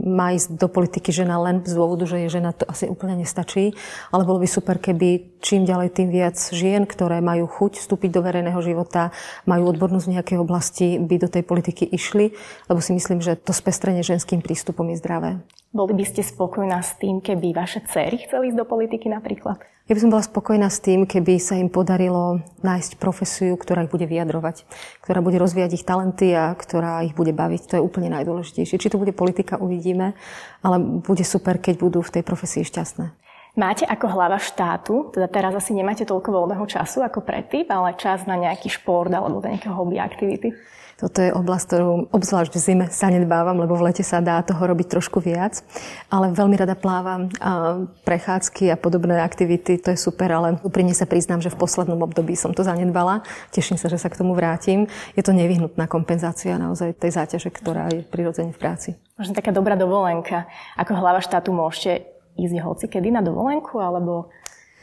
má 0.05 0.37
ísť 0.37 0.61
do 0.61 0.69
politiky 0.69 1.09
žena 1.09 1.41
len 1.41 1.65
z 1.65 1.73
dôvodu, 1.73 2.05
že 2.05 2.29
je 2.29 2.29
žena, 2.29 2.53
to 2.53 2.69
asi 2.69 2.85
úplne 2.85 3.17
nestačí. 3.25 3.73
Ale 4.13 4.29
bolo 4.29 4.45
by 4.45 4.49
super, 4.49 4.77
keby 4.77 5.41
čím 5.41 5.65
ďalej 5.65 5.97
tým 5.97 6.13
viac 6.13 6.37
žien, 6.53 6.85
ktoré 6.85 7.25
majú 7.25 7.49
chuť 7.49 7.81
vstúpiť 7.81 8.11
do 8.13 8.21
verejného 8.21 8.61
života, 8.61 9.17
majú 9.49 9.73
odbornosť 9.73 10.07
v 10.07 10.15
nejakej 10.21 10.39
oblasti, 10.45 11.01
by 11.01 11.17
do 11.25 11.29
tej 11.33 11.41
politiky 11.41 11.89
išli, 11.89 12.37
lebo 12.69 12.85
si 12.85 12.93
myslím, 12.93 13.25
že 13.25 13.39
to 13.41 13.57
spestrenie 13.57 14.05
ženským 14.05 14.45
prístupom 14.45 14.85
je 14.93 15.01
zdravé. 15.01 15.41
Boli 15.69 15.93
by 15.93 16.05
ste 16.09 16.25
spokojná 16.25 16.81
s 16.81 16.97
tým, 16.99 17.23
keby 17.23 17.55
vaše 17.55 17.81
céry 17.87 18.19
chceli 18.27 18.51
ísť 18.53 18.59
do 18.59 18.67
politiky 18.67 19.07
napríklad? 19.07 19.63
Ja 19.89 19.97
by 19.97 20.05
som 20.05 20.13
bola 20.13 20.21
spokojná 20.21 20.69
s 20.69 20.85
tým, 20.85 21.09
keby 21.09 21.41
sa 21.41 21.57
im 21.57 21.73
podarilo 21.73 22.45
nájsť 22.61 23.01
profesiu, 23.01 23.57
ktorá 23.57 23.89
ich 23.89 23.93
bude 23.95 24.05
vyjadrovať, 24.05 24.69
ktorá 25.01 25.25
bude 25.25 25.41
rozvíjať 25.41 25.81
ich 25.81 25.87
talenty 25.89 26.37
a 26.37 26.53
ktorá 26.53 27.01
ich 27.09 27.17
bude 27.17 27.33
baviť. 27.33 27.73
To 27.73 27.75
je 27.81 27.87
úplne 27.87 28.13
najdôležitejšie. 28.13 28.77
Či 28.77 28.93
to 28.93 29.01
bude 29.01 29.17
politika, 29.17 29.57
uvidíme, 29.57 30.13
ale 30.61 30.77
bude 31.01 31.25
super, 31.25 31.57
keď 31.57 31.81
budú 31.81 32.05
v 32.05 32.21
tej 32.21 32.23
profesii 32.27 32.69
šťastné. 32.69 33.28
Máte 33.59 33.83
ako 33.83 34.07
hlava 34.15 34.39
štátu, 34.39 35.11
teda 35.11 35.27
teraz 35.27 35.51
asi 35.51 35.75
nemáte 35.75 36.07
toľko 36.07 36.31
voľného 36.31 36.63
času 36.63 37.03
ako 37.03 37.27
predtým, 37.27 37.67
ale 37.67 37.99
čas 37.99 38.23
na 38.23 38.39
nejaký 38.39 38.71
šport 38.71 39.11
alebo 39.11 39.43
na 39.43 39.59
nejaké 39.59 39.67
hobby 39.67 39.99
aktivity? 39.99 40.55
Toto 40.95 41.19
je 41.19 41.35
oblasť, 41.35 41.65
ktorú 41.67 41.91
obzvlášť 42.15 42.55
v 42.55 42.59
zime 42.59 42.87
sa 42.87 43.11
nedbávam, 43.11 43.59
lebo 43.59 43.75
v 43.75 43.91
lete 43.91 44.07
sa 44.07 44.23
dá 44.23 44.43
toho 44.47 44.63
robiť 44.63 44.99
trošku 44.99 45.19
viac. 45.19 45.59
Ale 46.07 46.31
veľmi 46.31 46.55
rada 46.55 46.79
plávam 46.79 47.35
a 47.43 47.83
prechádzky 48.07 48.71
a 48.71 48.79
podobné 48.79 49.19
aktivity, 49.19 49.79
to 49.79 49.91
je 49.91 49.99
super, 49.99 50.31
ale 50.31 50.63
úprimne 50.63 50.95
sa 50.95 51.07
priznám, 51.07 51.43
že 51.43 51.51
v 51.51 51.59
poslednom 51.59 51.99
období 52.03 52.39
som 52.39 52.55
to 52.55 52.63
zanedbala. 52.63 53.27
Teším 53.51 53.79
sa, 53.79 53.91
že 53.91 53.99
sa 53.99 54.07
k 54.07 54.23
tomu 54.23 54.39
vrátim. 54.39 54.87
Je 55.19 55.23
to 55.27 55.35
nevyhnutná 55.35 55.91
kompenzácia 55.91 56.55
naozaj 56.59 56.95
tej 56.95 57.11
záťaže, 57.15 57.51
ktorá 57.51 57.91
je 57.91 58.07
prirodzene 58.07 58.55
v 58.55 58.59
práci. 58.59 58.89
Možno 59.19 59.35
taká 59.39 59.51
dobrá 59.51 59.79
dovolenka. 59.79 60.47
Ako 60.75 60.99
hlava 60.99 61.23
štátu 61.23 61.55
môžete 61.55 62.18
ísť 62.39 62.63
hoci 62.63 62.87
kedy 62.87 63.11
na 63.11 63.21
dovolenku, 63.21 63.83
alebo 63.83 64.31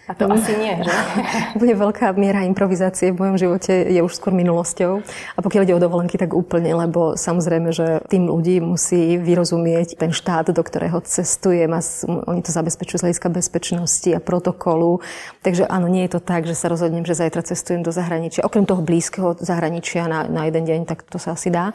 a 0.05 0.13
to 0.13 0.29
asi 0.29 0.53
nie, 0.61 0.77
že? 0.85 0.93
Bude 1.61 1.73
veľká 1.73 2.13
miera 2.13 2.45
improvizácie 2.45 3.09
v 3.09 3.25
mojom 3.25 3.37
živote, 3.41 3.73
je 3.89 3.97
už 4.05 4.13
skôr 4.13 4.37
minulosťou. 4.37 5.01
A 5.33 5.39
pokiaľ 5.41 5.65
ide 5.65 5.73
o 5.73 5.81
dovolenky, 5.81 6.21
tak 6.21 6.37
úplne, 6.37 6.69
lebo 6.77 7.17
samozrejme, 7.17 7.73
že 7.73 8.05
tým 8.05 8.29
ľudí 8.29 8.61
musí 8.61 9.17
vyrozumieť 9.17 9.97
ten 9.97 10.13
štát, 10.13 10.53
do 10.53 10.61
ktorého 10.61 11.01
cestujem 11.01 11.73
a 11.73 11.81
oni 12.29 12.45
to 12.45 12.53
zabezpečujú 12.53 13.01
z 13.01 13.03
hľadiska 13.09 13.33
bezpečnosti 13.33 14.09
a 14.13 14.21
protokolu. 14.21 15.01
Takže 15.41 15.65
áno, 15.65 15.89
nie 15.89 16.05
je 16.05 16.13
to 16.13 16.21
tak, 16.21 16.45
že 16.45 16.53
sa 16.53 16.69
rozhodnem, 16.69 17.01
že 17.01 17.17
zajtra 17.17 17.41
cestujem 17.41 17.81
do 17.81 17.89
zahraničia. 17.89 18.45
Okrem 18.45 18.69
toho 18.69 18.85
blízkeho 18.85 19.41
zahraničia 19.41 20.05
na, 20.05 20.29
na 20.29 20.45
jeden 20.45 20.69
deň, 20.69 20.79
tak 20.85 21.01
to 21.01 21.17
sa 21.17 21.33
asi 21.33 21.49
dá 21.49 21.73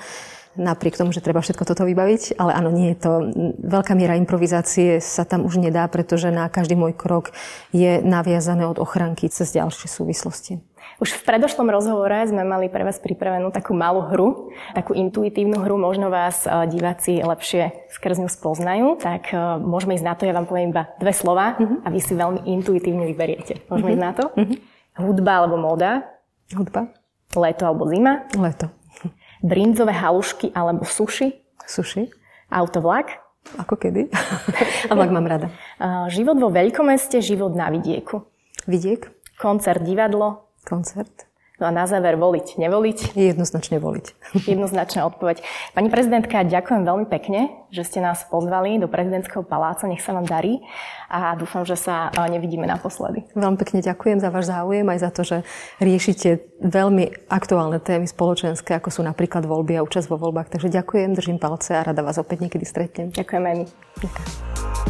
napriek 0.58 0.98
tomu, 0.98 1.14
že 1.14 1.22
treba 1.22 1.42
všetko 1.42 1.62
toto 1.62 1.86
vybaviť, 1.86 2.38
ale 2.38 2.54
áno, 2.54 2.70
nie 2.74 2.94
je 2.94 2.98
to. 2.98 3.12
Veľká 3.62 3.94
miera 3.94 4.18
improvizácie 4.18 4.98
sa 4.98 5.22
tam 5.22 5.46
už 5.46 5.62
nedá, 5.62 5.86
pretože 5.86 6.30
na 6.34 6.50
každý 6.50 6.74
môj 6.74 6.96
krok 6.96 7.30
je 7.70 8.02
naviazané 8.02 8.66
od 8.66 8.82
ochranky 8.82 9.30
cez 9.30 9.54
ďalšie 9.54 9.86
súvislosti. 9.86 10.58
Už 11.00 11.16
v 11.16 11.24
predošlom 11.24 11.64
rozhovore 11.72 12.12
sme 12.28 12.44
mali 12.44 12.68
pre 12.68 12.84
vás 12.84 13.00
pripravenú 13.00 13.48
takú 13.48 13.72
malú 13.72 14.04
hru, 14.12 14.52
takú 14.76 14.92
intuitívnu 14.92 15.64
hru, 15.64 15.80
možno 15.80 16.12
vás 16.12 16.44
e, 16.44 16.52
diváci 16.68 17.24
lepšie 17.24 17.88
skrz 17.96 18.20
ňu 18.20 18.28
spoznajú, 18.28 19.00
tak 19.00 19.32
e, 19.32 19.36
môžeme 19.64 19.96
ísť 19.96 20.04
na 20.04 20.12
to, 20.12 20.28
ja 20.28 20.36
vám 20.36 20.44
poviem 20.44 20.76
iba 20.76 20.92
dve 21.00 21.16
slova 21.16 21.56
uh-huh. 21.56 21.84
a 21.84 21.88
vy 21.88 22.00
si 22.04 22.12
veľmi 22.12 22.44
intuitívne 22.52 23.08
vyberiete. 23.08 23.64
Môžeme 23.72 23.96
uh-huh. 23.96 23.96
ísť 23.96 24.04
na 24.04 24.12
to? 24.12 24.24
Uh-huh. 24.28 24.56
Hudba 25.08 25.32
alebo 25.40 25.56
móda? 25.56 26.04
Hudba. 26.52 26.92
Leto 27.32 27.62
alebo 27.64 27.88
zima? 27.88 28.28
Leto. 28.36 28.79
Brinzové 29.40 29.92
halušky 29.92 30.52
alebo 30.52 30.84
suši? 30.84 31.32
Suši. 31.64 32.10
Autovlak? 32.50 33.22
Ako 33.56 33.80
kedy? 33.80 34.12
A 34.88 34.92
vlak 34.92 35.10
mám 35.10 35.24
rada. 35.24 35.48
život 36.16 36.36
vo 36.36 36.52
veľkomeste, 36.52 37.24
život 37.24 37.56
na 37.56 37.72
vidieku. 37.72 38.28
Vidiek. 38.68 39.08
Koncert, 39.40 39.80
divadlo. 39.80 40.52
Koncert. 40.68 41.29
No 41.60 41.68
a 41.68 41.72
na 41.76 41.84
záver 41.84 42.16
voliť, 42.16 42.56
nevoliť? 42.56 42.98
Jednoznačne 43.12 43.76
voliť. 43.84 44.06
Jednoznačná 44.52 45.04
odpoveď. 45.04 45.44
Pani 45.76 45.92
prezidentka, 45.92 46.40
ďakujem 46.40 46.88
veľmi 46.88 47.06
pekne, 47.12 47.52
že 47.68 47.84
ste 47.84 48.00
nás 48.00 48.24
pozvali 48.32 48.80
do 48.80 48.88
prezidentského 48.88 49.44
paláca. 49.44 49.84
Nech 49.84 50.00
sa 50.00 50.16
vám 50.16 50.24
darí 50.24 50.64
a 51.12 51.36
dúfam, 51.36 51.68
že 51.68 51.76
sa 51.76 52.08
nevidíme 52.16 52.64
naposledy. 52.64 53.28
Veľmi 53.36 53.60
pekne 53.60 53.84
ďakujem 53.84 54.24
za 54.24 54.32
váš 54.32 54.48
záujem 54.48 54.88
aj 54.88 54.98
za 55.04 55.10
to, 55.12 55.22
že 55.22 55.36
riešite 55.84 56.48
veľmi 56.64 57.28
aktuálne 57.28 57.76
témy 57.76 58.08
spoločenské, 58.08 58.80
ako 58.80 58.88
sú 58.88 59.00
napríklad 59.04 59.44
voľby 59.44 59.76
a 59.76 59.84
účasť 59.84 60.08
vo 60.08 60.16
voľbách. 60.16 60.48
Takže 60.48 60.72
ďakujem, 60.72 61.12
držím 61.12 61.36
palce 61.36 61.76
a 61.76 61.84
rada 61.84 62.00
vás 62.00 62.16
opäť 62.16 62.48
niekedy 62.48 62.64
stretnem. 62.64 63.12
Ďakujem 63.12 63.44
aj 63.44 63.54
my. 63.60 63.66
Ďakujem. 64.00 64.89